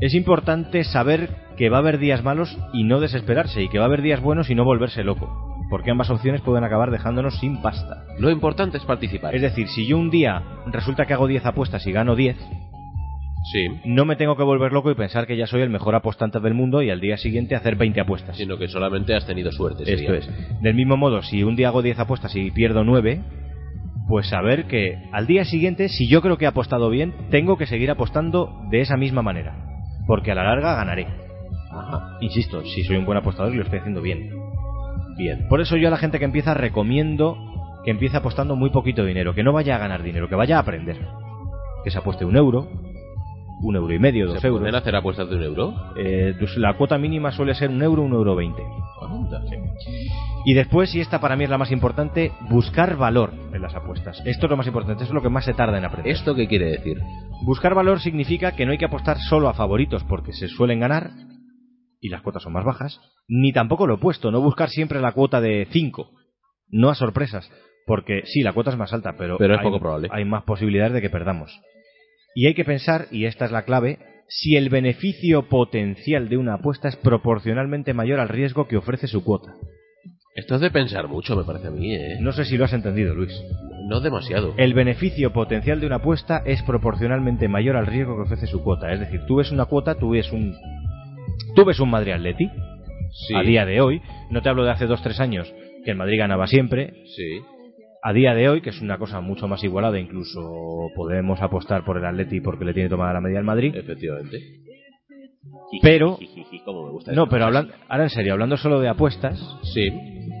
[0.00, 3.84] Es importante saber que va a haber días malos y no desesperarse, y que va
[3.84, 5.30] a haber días buenos y no volverse loco,
[5.70, 8.04] porque ambas opciones pueden acabar dejándonos sin pasta.
[8.18, 9.34] Lo importante es participar.
[9.34, 12.36] Es decir, si yo un día resulta que hago 10 apuestas y gano 10,
[13.44, 13.66] Sí.
[13.84, 16.54] no me tengo que volver loco y pensar que ya soy el mejor apostante del
[16.54, 18.36] mundo y al día siguiente hacer 20 apuestas.
[18.36, 19.82] Sino que solamente has tenido suerte.
[19.82, 20.20] ese Esto día.
[20.20, 20.62] es.
[20.62, 23.20] Del mismo modo, si un día hago 10 apuestas y pierdo 9,
[24.08, 27.66] pues saber que al día siguiente, si yo creo que he apostado bien, tengo que
[27.66, 29.56] seguir apostando de esa misma manera.
[30.06, 31.06] Porque a la larga ganaré.
[31.72, 32.18] Ajá.
[32.20, 34.30] Insisto, si soy un buen apostador y lo estoy haciendo bien.
[35.16, 35.46] Bien.
[35.48, 37.36] Por eso yo a la gente que empieza recomiendo
[37.84, 40.60] que empiece apostando muy poquito dinero, que no vaya a ganar dinero, que vaya a
[40.60, 40.96] aprender.
[41.84, 42.68] Que se apueste un euro,
[43.62, 44.60] un euro y medio, dos ¿Se euros.
[44.60, 45.74] pueden hacer apuestas de un euro?
[45.96, 48.62] Eh, pues la cuota mínima suele ser un euro, un euro veinte.
[50.44, 54.20] Y después, y esta para mí es la más importante, buscar valor en las apuestas.
[54.26, 56.12] Esto es lo más importante, eso es lo que más se tarda en aprender.
[56.12, 56.98] ¿Esto qué quiere decir?
[57.44, 61.10] Buscar valor significa que no hay que apostar solo a favoritos porque se suelen ganar
[62.00, 65.40] y las cuotas son más bajas, ni tampoco lo opuesto, no buscar siempre la cuota
[65.40, 66.10] de 5,
[66.70, 67.48] no a sorpresas,
[67.86, 70.08] porque sí, la cuota es más alta, pero, Pero es hay, poco probable.
[70.10, 71.60] hay más posibilidades de que perdamos.
[72.34, 76.54] Y hay que pensar, y esta es la clave, si el beneficio potencial de una
[76.54, 79.54] apuesta es proporcionalmente mayor al riesgo que ofrece su cuota.
[80.34, 82.16] Esto es de pensar mucho, me parece a mí, ¿eh?
[82.20, 83.38] No sé si lo has entendido, Luis.
[83.88, 84.54] No demasiado.
[84.56, 88.90] El beneficio potencial de una apuesta es proporcionalmente mayor al riesgo que ofrece su cuota.
[88.92, 90.54] Es decir, tú ves una cuota, tú ves un.
[91.54, 92.48] Tú ves un Madrid Atleti,
[93.28, 93.34] Sí.
[93.34, 95.52] a día de hoy, no te hablo de hace 2-3 años,
[95.84, 97.42] que el Madrid ganaba siempre, Sí.
[98.02, 101.96] A día de hoy, que es una cosa mucho más igualada, incluso podemos apostar por
[101.98, 104.38] el Atleti porque le tiene tomada la media al Madrid, Efectivamente.
[105.80, 106.18] pero...
[106.64, 109.38] ¿Cómo me gusta No, pero hablan, ahora en serio, hablando solo de apuestas,
[109.74, 109.90] Sí.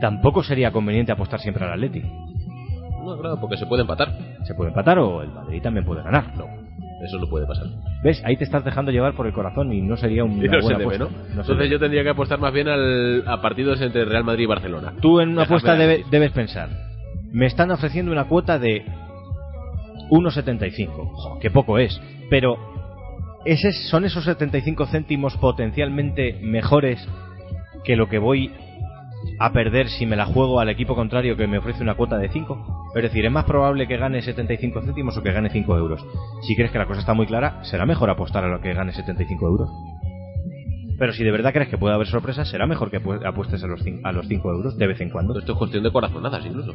[0.00, 2.00] tampoco sería conveniente apostar siempre al Atleti.
[2.00, 4.08] No, claro, porque se puede empatar.
[4.44, 6.36] Se puede empatar o el Madrid también puede ganar.
[6.36, 6.44] No,
[7.04, 7.66] eso no puede pasar.
[8.04, 8.22] ¿Ves?
[8.24, 10.78] Ahí te estás dejando llevar por el corazón y no sería una Y no buena
[10.78, 11.04] debe, apuesta.
[11.04, 11.10] ¿no?
[11.10, 11.68] No Entonces debe.
[11.70, 14.92] yo tendría que apostar más bien al, a partidos entre Real Madrid y Barcelona.
[15.00, 16.68] Tú en una Déjame apuesta debe- debes pensar,
[17.32, 18.84] me están ofreciendo una cuota de
[20.10, 20.88] 1,75.
[21.14, 22.00] Jo, Qué poco es.
[22.30, 22.56] Pero,
[23.44, 27.06] ¿ese, ¿son esos 75 céntimos potencialmente mejores
[27.84, 28.52] que lo que voy
[29.38, 32.28] a perder si me la juego al equipo contrario que me ofrece una cuota de
[32.28, 32.90] 5?
[32.94, 36.04] Es decir, ¿es más probable que gane 75 céntimos o que gane 5 euros?
[36.46, 38.92] Si crees que la cosa está muy clara, será mejor apostar a lo que gane
[38.92, 39.70] 75 euros.
[40.98, 43.66] Pero si de verdad crees que puede haber sorpresas, será mejor que apu- apuestes a
[43.66, 45.36] los, a los 5 euros de vez en cuando.
[45.38, 46.74] Esto es cuestión de corazonadas incluso.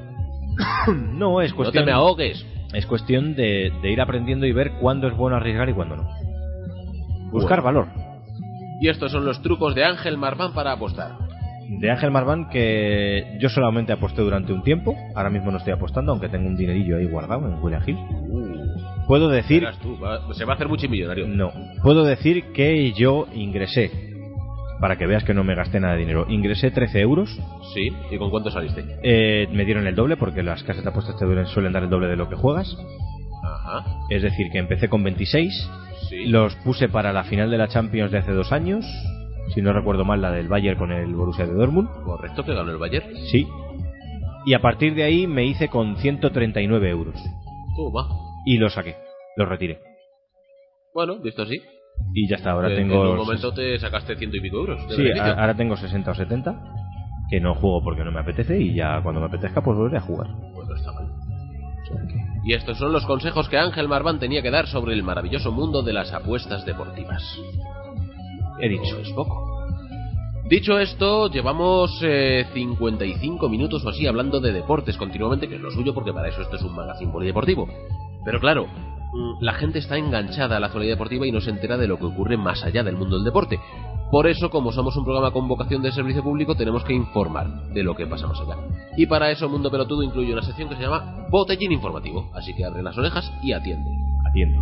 [1.14, 2.46] No, es No cuestión, te me ahogues.
[2.74, 6.10] es cuestión de, de ir aprendiendo y ver cuándo es bueno arriesgar y cuándo no.
[7.32, 7.88] Buscar valor.
[8.80, 11.18] Y estos son los trucos de Ángel Marván para apostar.
[11.70, 16.14] De Ángel Marván, que yo solamente aposté durante un tiempo, ahora mismo no estoy apostando,
[16.14, 17.98] aunque tengo un dinerillo ahí guardado en William Hill.
[19.08, 21.28] Puedo decir, tú, va- se va a hacer multimillonario.
[21.28, 21.52] no,
[21.84, 23.92] puedo decir que yo ingresé,
[24.80, 27.30] para que veas que no me gasté nada de dinero, ingresé 13 euros,
[27.74, 27.90] Sí.
[28.12, 28.84] ¿Y con cuánto saliste?
[29.04, 31.90] eh, me dieron el doble, porque las casas de apuestas te duelen- suelen dar el
[31.90, 32.78] doble de lo que juegas,
[33.44, 33.86] Ajá.
[34.10, 35.54] es decir, que empecé con 26,
[36.10, 36.26] Sí.
[36.28, 38.86] Los puse para la final de la Champions de hace dos años.
[39.54, 41.90] Si no recuerdo mal, la del Bayern con el Borussia de Dortmund.
[42.06, 43.14] Correcto, que ganó el Bayern.
[43.30, 43.46] Sí.
[44.46, 47.16] Y a partir de ahí me hice con 139 euros.
[47.76, 48.08] Toma.
[48.46, 48.96] Y lo saqué.
[49.36, 49.80] Lo retiré.
[50.94, 51.62] Bueno, visto así.
[52.14, 53.04] Y ya está, ahora en, tengo...
[53.04, 54.88] en un momento te sacaste ciento y pico euros.
[54.90, 55.40] de Sí, beneficio.
[55.40, 56.56] ahora tengo 60 o 70.
[57.30, 60.02] que no juego porque no me apetece y ya cuando me apetezca pues volveré a
[60.02, 60.28] jugar.
[60.54, 61.08] Pues no está mal.
[62.46, 65.84] Y estos son los consejos que Ángel Marván tenía que dar sobre el maravilloso mundo
[65.84, 67.22] de las apuestas deportivas.
[68.62, 68.98] He dicho.
[69.00, 69.58] Es poco.
[70.50, 75.70] Dicho esto, llevamos eh, 55 minutos o así hablando de deportes continuamente, que es lo
[75.72, 77.68] suyo porque para eso esto es un magazine polideportivo.
[78.24, 78.68] Pero claro,
[79.40, 82.06] la gente está enganchada a la actualidad deportiva y no se entera de lo que
[82.06, 83.60] ocurre más allá del mundo del deporte.
[84.12, 87.84] Por eso, como somos un programa con vocación de servicio público, tenemos que informar de
[87.84, 88.56] lo que pasa más allá.
[88.96, 92.32] Y para eso Mundo Pelotudo incluye una sección que se llama Botellín Informativo.
[92.34, 93.92] Así que abre las orejas y atiende.
[94.26, 94.62] Atiendo.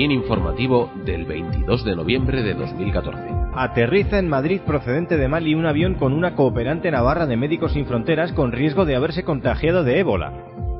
[0.00, 3.18] Botellín Informativo del 22 de noviembre de 2014.
[3.54, 7.84] Aterriza en Madrid procedente de Mali un avión con una cooperante navarra de Médicos Sin
[7.84, 10.32] Fronteras con riesgo de haberse contagiado de ébola.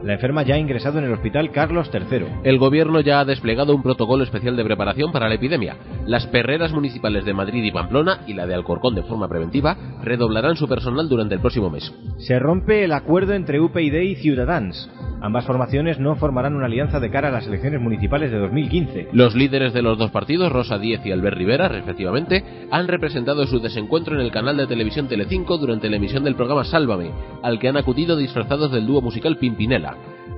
[0.02, 2.40] La enferma ya ha ingresado en el hospital Carlos III.
[2.44, 5.76] El gobierno ya ha desplegado un protocolo especial de preparación para la epidemia.
[6.06, 10.56] Las perreras municipales de Madrid y Pamplona y la de Alcorcón de forma preventiva redoblarán
[10.56, 11.92] su personal durante el próximo mes.
[12.16, 14.88] Se rompe el acuerdo entre UPyD y Ciudadans.
[15.22, 19.08] Ambas formaciones no formarán una alianza de cara a las elecciones municipales de 2015.
[19.12, 23.60] Los líderes de los dos partidos, Rosa Díez y Albert Rivera, respectivamente, han representado su
[23.60, 27.10] desencuentro en el canal de televisión Telecinco durante la emisión del programa Sálvame,
[27.42, 29.89] al que han acudido disfrazados del dúo musical Pimpinela.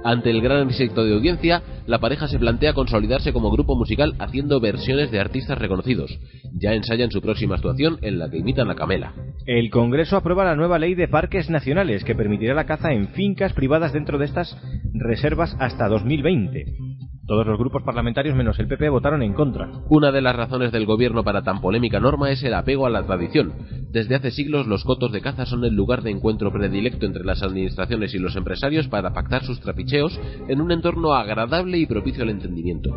[0.05, 4.61] Ante el gran éxito de audiencia, la pareja se plantea consolidarse como grupo musical haciendo
[4.61, 6.19] versiones de artistas reconocidos.
[6.55, 9.15] Ya ensayan su próxima actuación en la que imitan a Camela.
[9.47, 13.53] El Congreso aprueba la nueva ley de parques nacionales que permitirá la caza en fincas
[13.53, 14.57] privadas dentro de estas
[14.93, 16.92] reservas hasta 2020.
[17.33, 19.71] Todos los grupos parlamentarios menos el PP votaron en contra.
[19.89, 23.07] Una de las razones del gobierno para tan polémica norma es el apego a la
[23.07, 23.55] tradición.
[23.91, 27.43] Desde hace siglos los cotos de caza son el lugar de encuentro predilecto entre las
[27.43, 32.29] administraciones y los empresarios para pactar sus trapicheos en un entorno agradable y propicio al
[32.29, 32.91] entendimiento.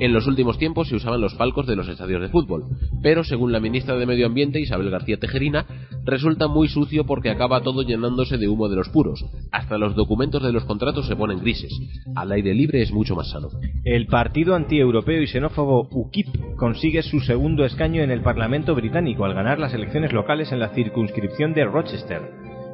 [0.00, 2.64] En los últimos tiempos se usaban los palcos de los estadios de fútbol,
[3.02, 5.66] pero según la ministra de Medio Ambiente Isabel García Tejerina,
[6.06, 9.22] resulta muy sucio porque acaba todo llenándose de humo de los puros.
[9.52, 11.78] Hasta los documentos de los contratos se ponen grises.
[12.16, 13.48] Al aire libre es mucho más sano.
[13.84, 19.34] El partido antieuropeo y xenófobo UKIP consigue su segundo escaño en el Parlamento británico al
[19.34, 22.22] ganar las elecciones locales en la circunscripción de Rochester.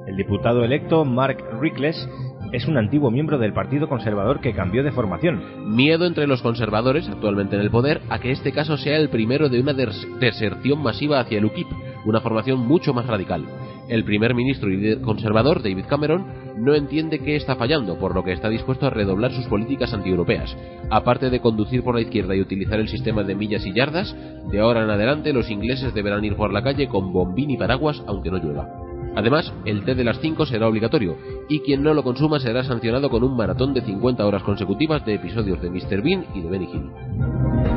[0.07, 2.09] El diputado electo Mark Rickless
[2.53, 5.43] es un antiguo miembro del Partido Conservador que cambió de formación.
[5.75, 9.49] Miedo entre los conservadores, actualmente en el poder, a que este caso sea el primero
[9.49, 11.67] de una des- deserción masiva hacia el UKIP,
[12.05, 13.45] una formación mucho más radical.
[13.89, 16.27] El primer ministro y conservador, David Cameron,
[16.57, 20.57] no entiende qué está fallando, por lo que está dispuesto a redoblar sus políticas antieuropeas.
[20.91, 24.17] Aparte de conducir por la izquierda y utilizar el sistema de millas y yardas,
[24.51, 28.03] de ahora en adelante los ingleses deberán ir por la calle con bombín y paraguas
[28.07, 28.86] aunque no llueva.
[29.17, 31.17] Además, el té de las 5 será obligatorio,
[31.49, 35.15] y quien no lo consuma será sancionado con un maratón de 50 horas consecutivas de
[35.15, 36.03] episodios de Mr.
[36.03, 37.76] Bean y de Benny Hill.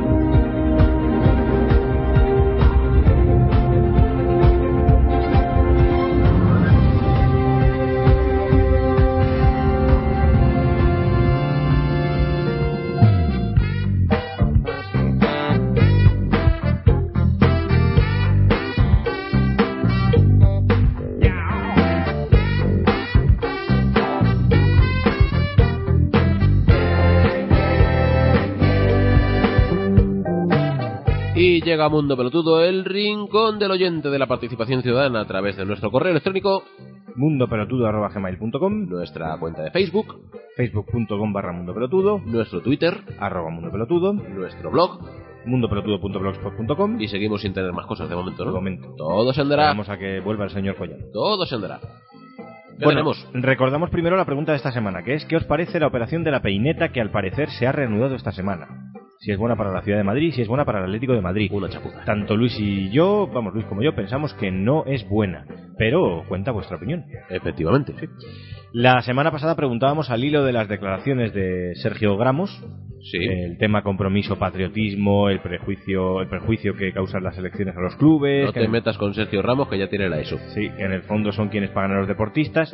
[31.80, 35.64] Llega a Mundo Pelotudo, el rincón del oyente de la participación ciudadana a través de
[35.64, 36.64] nuestro correo electrónico,
[37.16, 40.20] mundopelotudo.gmail.com nuestra cuenta de Facebook,
[40.58, 45.00] facebook.com barra mundopelotudo nuestro Twitter, arroba mundopelotudo nuestro blog,
[45.46, 48.52] mundopelotudo.blogspot.com y seguimos sin tener más cosas de momento, ¿no?
[48.52, 48.94] De momento.
[48.98, 51.00] Todo se andará, Vamos a que vuelva el señor Follán.
[51.14, 51.80] todo se andará.
[51.80, 53.26] ¿Qué Bueno, tenemos?
[53.34, 56.32] recordamos primero la pregunta de esta semana, que es ¿qué os parece la operación de
[56.32, 58.89] la peineta que al parecer se ha reanudado esta semana?
[59.22, 61.20] Si es buena para la ciudad de Madrid, si es buena para el Atlético de
[61.20, 61.52] Madrid.
[61.52, 62.06] Una chapuza.
[62.06, 65.46] Tanto Luis y yo, vamos, Luis como yo, pensamos que no es buena,
[65.78, 67.04] pero cuenta vuestra opinión.
[67.30, 67.94] Efectivamente.
[68.72, 72.64] La semana pasada preguntábamos al hilo de las declaraciones de Sergio Gramos,
[73.02, 73.18] Sí.
[73.18, 78.46] el tema compromiso, patriotismo, el prejuicio, el perjuicio que causan las elecciones a los clubes,
[78.48, 80.38] no que te metas con Sergio Ramos, que ya tiene la ESO.
[80.54, 82.74] Sí, que en el fondo son quienes pagan a los deportistas.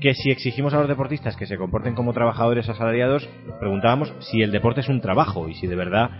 [0.00, 3.28] Que si exigimos a los deportistas que se comporten como trabajadores asalariados,
[3.60, 6.10] preguntábamos si el deporte es un trabajo y si de verdad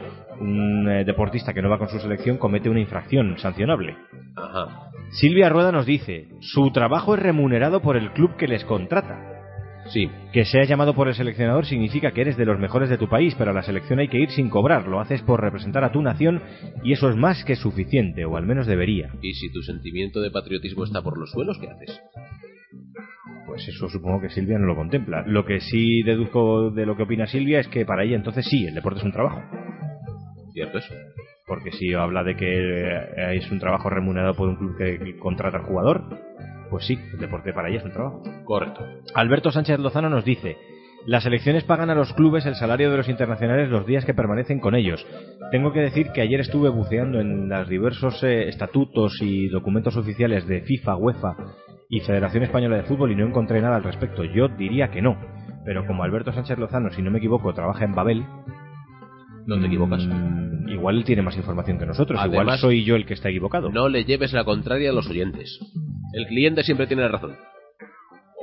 [0.40, 3.96] un eh, deportista que no va con su selección comete una infracción sancionable.
[4.36, 4.90] Ajá.
[5.10, 9.30] Silvia Rueda nos dice, su trabajo es remunerado por el club que les contrata.
[9.88, 10.08] Sí.
[10.32, 13.34] Que seas llamado por el seleccionador significa que eres de los mejores de tu país,
[13.36, 14.88] pero a la selección hay que ir sin cobrar.
[14.88, 16.42] Lo haces por representar a tu nación
[16.82, 19.10] y eso es más que suficiente, o al menos debería.
[19.20, 22.00] Y si tu sentimiento de patriotismo está por los suelos, ¿qué haces?
[23.54, 25.22] Pues eso supongo que Silvia no lo contempla.
[25.28, 28.66] Lo que sí deduzco de lo que opina Silvia es que para ella entonces sí,
[28.66, 29.42] el deporte es un trabajo.
[30.52, 30.92] ¿Cierto eso?
[31.46, 35.58] Porque si habla de que eh, es un trabajo remunerado por un club que contrata
[35.58, 36.02] al jugador,
[36.68, 38.24] pues sí, el deporte para ella es un trabajo.
[38.44, 38.84] Correcto.
[39.14, 40.56] Alberto Sánchez Lozano nos dice,
[41.06, 44.58] las elecciones pagan a los clubes el salario de los internacionales los días que permanecen
[44.58, 45.06] con ellos.
[45.52, 50.44] Tengo que decir que ayer estuve buceando en los diversos eh, estatutos y documentos oficiales
[50.48, 51.36] de FIFA, UEFA
[51.88, 54.24] y Federación Española de Fútbol y no encontré nada al respecto.
[54.24, 55.16] Yo diría que no.
[55.64, 58.24] Pero como Alberto Sánchez Lozano, si no me equivoco, trabaja en Babel,
[59.46, 60.06] No te equivocas.
[60.68, 62.20] igual él tiene más información que nosotros.
[62.24, 63.70] igual soy yo el que está equivocado.
[63.70, 65.58] No le lleves la contraria a los oyentes.
[66.12, 67.36] El cliente siempre tiene razón.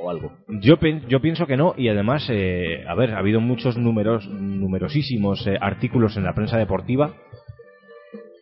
[0.00, 0.32] O algo.
[0.48, 5.56] Yo, pienso que no y además, eh, a ver, ha habido muchos números, numerosísimos eh,
[5.60, 7.14] artículos en la prensa deportiva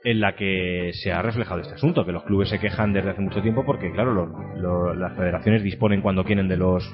[0.04, 3.20] en la que se ha reflejado este asunto, que los clubes se quejan desde hace
[3.20, 4.26] mucho tiempo porque, claro, lo-
[4.56, 6.90] lo- las federaciones disponen cuando quieren de los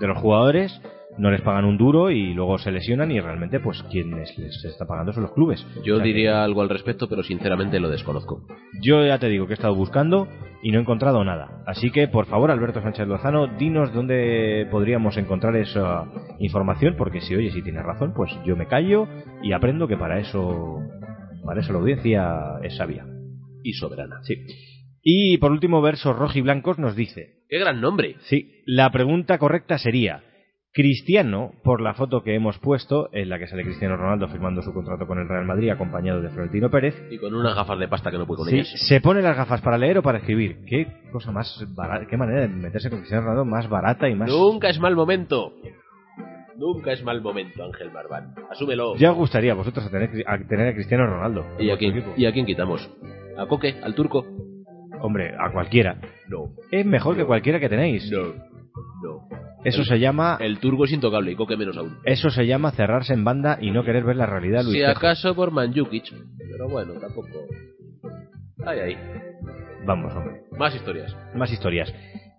[0.00, 0.80] de los jugadores,
[1.18, 4.30] no les pagan un duro y luego se lesionan y realmente, pues, quien les,
[4.64, 5.60] está pagando son los clubes.
[5.84, 8.46] Yo O sea que- diría algo al respecto, pero sinceramente lo desconozco.
[8.80, 10.26] yo ya te digo que he estado buscando
[10.62, 11.62] y no he encontrado nada.
[11.66, 16.06] Así que, por favor, Alberto Sánchez Lozano, dinos dónde podríamos encontrar esa
[16.38, 19.06] información, porque si oye, si tienes razón, pues yo me callo
[19.42, 20.78] y aprendo que para eso,
[21.50, 23.04] para eso la audiencia es sabia.
[23.64, 24.20] Y soberana.
[24.22, 24.36] Sí.
[25.02, 28.14] Y por último, Versos Rojiblancos nos dice, ¡Qué gran nombre!
[28.20, 30.22] sí, la pregunta correcta sería,
[30.72, 34.72] Cristiano, por la foto que hemos puesto, en la que sale Cristiano Ronaldo firmando su
[34.72, 38.12] contrato con el Real Madrid acompañado de Florentino Pérez, Y con unas gafas de pasta
[38.12, 38.70] que no puede con Sí, ellas.
[38.88, 40.64] se pone las gafas para leer o para escribir.
[40.68, 44.30] Qué cosa más barata, qué manera de meterse con Cristiano Ronaldo más barata y más.
[44.30, 45.52] Nunca es mal momento.
[46.60, 48.34] Nunca es mal momento, Ángel Marván.
[48.50, 48.94] Asúmelo.
[48.96, 51.46] Ya os gustaría a vosotros a tener, a tener a Cristiano Ronaldo.
[51.58, 52.12] ¿Y a, quién, equipo.
[52.18, 52.88] ¿Y a quién quitamos?
[53.38, 53.76] ¿A Coque?
[53.82, 54.26] ¿Al turco?
[55.00, 55.96] Hombre, a cualquiera.
[56.28, 56.50] No.
[56.70, 58.10] Es mejor que cualquiera que tenéis.
[58.12, 58.34] No.
[59.02, 59.28] No.
[59.64, 61.96] Eso El- se llama El turco es intocable y Coque menos aún.
[62.04, 64.76] eso se llama cerrarse en banda y no querer ver la realidad, Luis.
[64.76, 66.12] Si acaso por Manjukic.
[66.38, 67.28] Pero bueno, tampoco.
[68.66, 68.96] Ay, ay.
[69.86, 70.42] Vamos, hombre.
[70.58, 71.16] Más historias.
[71.34, 71.90] Más historias.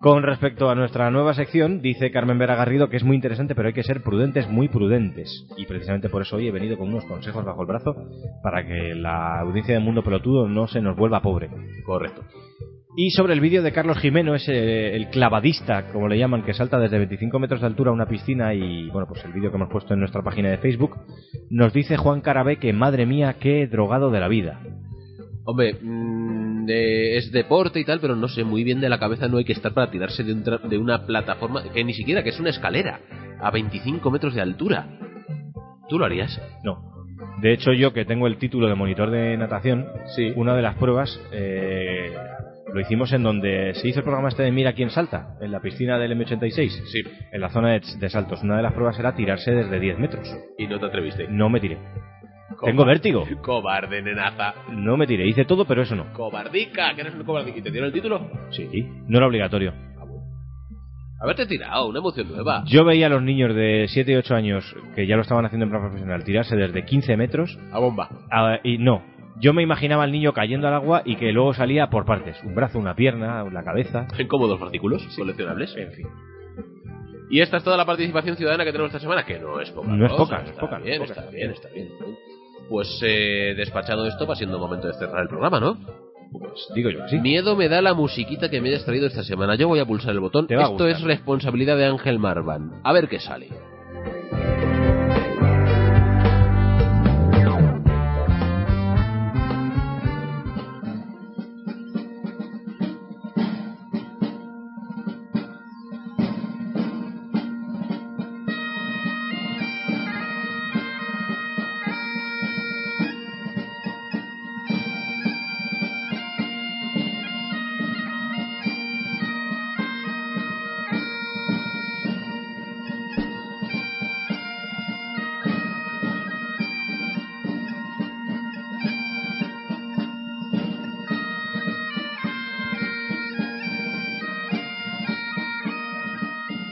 [0.02, 3.68] Con respecto a nuestra nueva sección, dice Carmen Vera Garrido que es muy interesante, pero
[3.68, 5.46] hay que ser prudentes, muy prudentes.
[5.58, 7.96] Y precisamente por eso hoy he venido con unos consejos bajo el brazo
[8.42, 11.52] para que la audiencia de Mundo Pelotudo no se nos vuelva pobre.
[11.86, 12.24] Correcto.
[12.98, 16.80] Y sobre el vídeo de Carlos Jimeno, ese el clavadista, como le llaman, que salta
[16.80, 19.70] desde 25 metros de altura a una piscina y, bueno, pues el vídeo que hemos
[19.70, 20.98] puesto en nuestra página de Facebook,
[21.52, 24.60] nos dice Juan Carabé que, madre mía, qué drogado de la vida.
[25.46, 29.28] Hombre, mm, de- es deporte y tal, pero no sé muy bien de la cabeza
[29.28, 32.24] no hay que estar para tirarse de, un tra- de una plataforma que ni siquiera
[32.24, 33.00] que es una escalera
[33.40, 34.88] a 25 metros de altura.
[35.90, 36.40] ¿Tú lo harías?
[36.64, 36.90] No.
[37.42, 40.32] De hecho, yo que tengo el título de monitor de natación, Sí.
[40.36, 42.12] una de las pruebas eh,
[42.74, 45.60] lo hicimos en donde se hizo el programa este de Mira quién salta, en la
[45.60, 47.02] piscina del M86, Sí.
[47.32, 48.42] en la zona de, de saltos.
[48.44, 50.28] Una de las pruebas era tirarse desde 10 metros.
[50.58, 51.28] Y no te atreviste.
[51.30, 51.78] No me tiré.
[52.64, 53.26] Tengo vértigo.
[53.42, 54.54] Cobarde, nenaza.
[54.70, 55.28] No me tiré.
[55.28, 56.12] Hice todo, pero eso no.
[56.14, 57.58] Cobardica, que eres un cobardica.
[57.58, 58.30] ¿Y te dieron el título?
[58.52, 58.68] Sí,
[59.08, 59.74] no era obligatorio.
[61.20, 62.64] Haberte tirado, una emoción nueva.
[62.66, 65.66] Yo veía a los niños de 7 y 8 años que ya lo estaban haciendo
[65.66, 68.10] en plan profesional tirarse desde 15 metros A bomba.
[68.32, 69.04] a- y no.
[69.40, 72.42] Yo me imaginaba al niño cayendo al agua y que luego salía por partes.
[72.44, 74.08] Un brazo, una pierna, la cabeza.
[74.18, 75.76] En cómodos artículos coleccionables.
[75.78, 76.08] En fin.
[77.30, 79.88] Y esta es toda la participación ciudadana que tenemos esta semana, que no es poca.
[79.90, 81.52] No es cosa, poca, es está poca, Bien, es poca, está está bien, bien.
[81.54, 81.88] está bien.
[82.72, 85.78] Pues eh, despachado esto, va siendo momento de cerrar el programa, ¿no?
[86.32, 87.20] Pues digo yo que sí.
[87.20, 89.56] Miedo me da la musiquita que me hayas traído esta semana.
[89.56, 90.48] Yo voy a pulsar el botón.
[90.48, 90.90] Te va a Esto gustar.
[90.92, 92.80] es responsabilidad de Ángel Marvan.
[92.86, 93.50] A ver qué sale.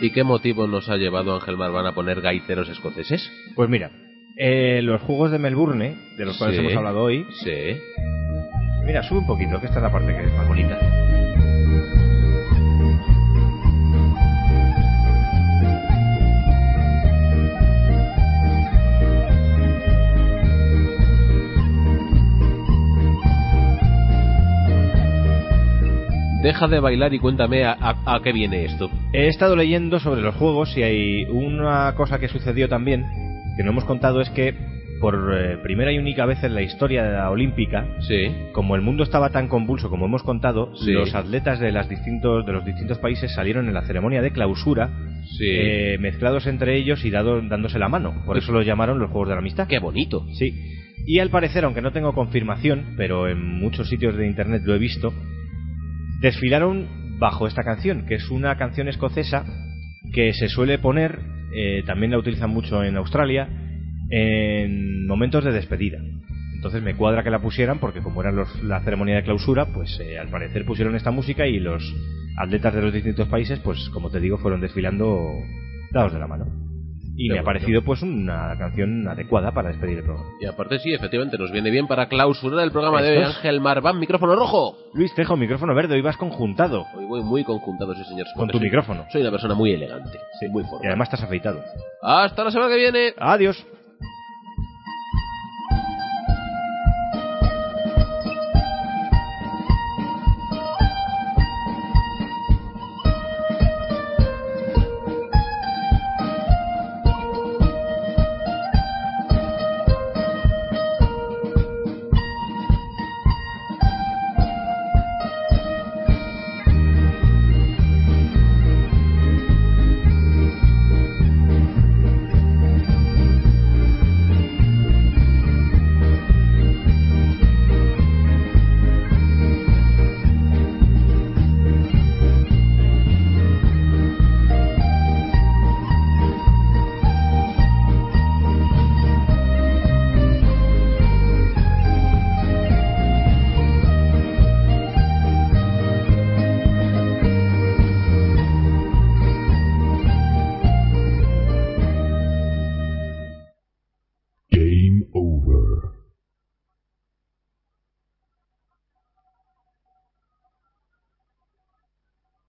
[0.09, 3.31] ¿Y qué motivo nos ha llevado Ángel Marván a poner gaiteros escoceses?
[3.55, 3.91] Pues mira,
[4.37, 6.61] eh, los Juegos de Melbourne, de los cuales Sí.
[6.63, 7.27] hemos hablado hoy.
[7.43, 7.77] Sí.
[8.85, 10.79] Mira, sube un poquito, que esta es la parte que es más bonita.
[26.41, 28.89] Deja de bailar y cuéntame a, a- a qué viene esto.
[29.13, 33.05] He estado leyendo sobre los juegos y hay una cosa que sucedió también,
[33.57, 34.55] que no hemos contado, es que
[35.01, 38.31] por eh, primera y única vez en la historia de la olímpica, Sí.
[38.53, 40.91] como el mundo estaba tan convulso como hemos contado, Sí.
[40.91, 44.89] los atletas de, las distintos, de los distintos países salieron en la ceremonia de clausura
[45.37, 45.45] Sí.
[45.45, 48.23] eh, mezclados entre ellos y dado, dándose la mano.
[48.25, 49.67] Por eso los llamaron los Juegos de la Amistad.
[49.67, 50.25] Qué bonito.
[50.33, 50.53] Sí.
[51.05, 54.79] Y al parecer, aunque no tengo confirmación, pero en muchos sitios de internet lo he
[54.79, 55.13] visto,
[56.21, 59.45] desfilaron bajo esta canción, que es una canción escocesa
[60.13, 61.19] que se suele poner,
[61.53, 63.47] eh, también la utilizan mucho en Australia,
[64.09, 65.99] en momentos de despedida.
[66.55, 69.99] Entonces me cuadra que la pusieran porque como era los- la ceremonia de clausura, pues
[70.01, 71.83] eh, al parecer pusieron esta música y los
[72.37, 75.25] atletas de los distintos países, pues como te digo, fueron desfilando
[75.91, 76.45] dados de la mano.
[77.21, 80.29] Y Qué me ha parecido pues una canción adecuada para despedir el programa.
[80.39, 83.23] Y aparte sí, efectivamente, nos viene bien para clausurar el programa de hoy.
[83.25, 84.77] Ángel Marván, micrófono rojo.
[84.93, 88.25] Luis Tejo, micrófono verde, hoy vas conjuntado Hoy voy muy conjuntado, sí señor.
[88.37, 89.05] con tu soy- micrófono.
[89.11, 90.17] Soy una persona muy elegante.
[90.49, 90.87] muy Y formal.
[90.87, 91.61] además estás afeitado.
[92.01, 93.13] Hasta la semana que viene.
[93.17, 93.65] Adiós.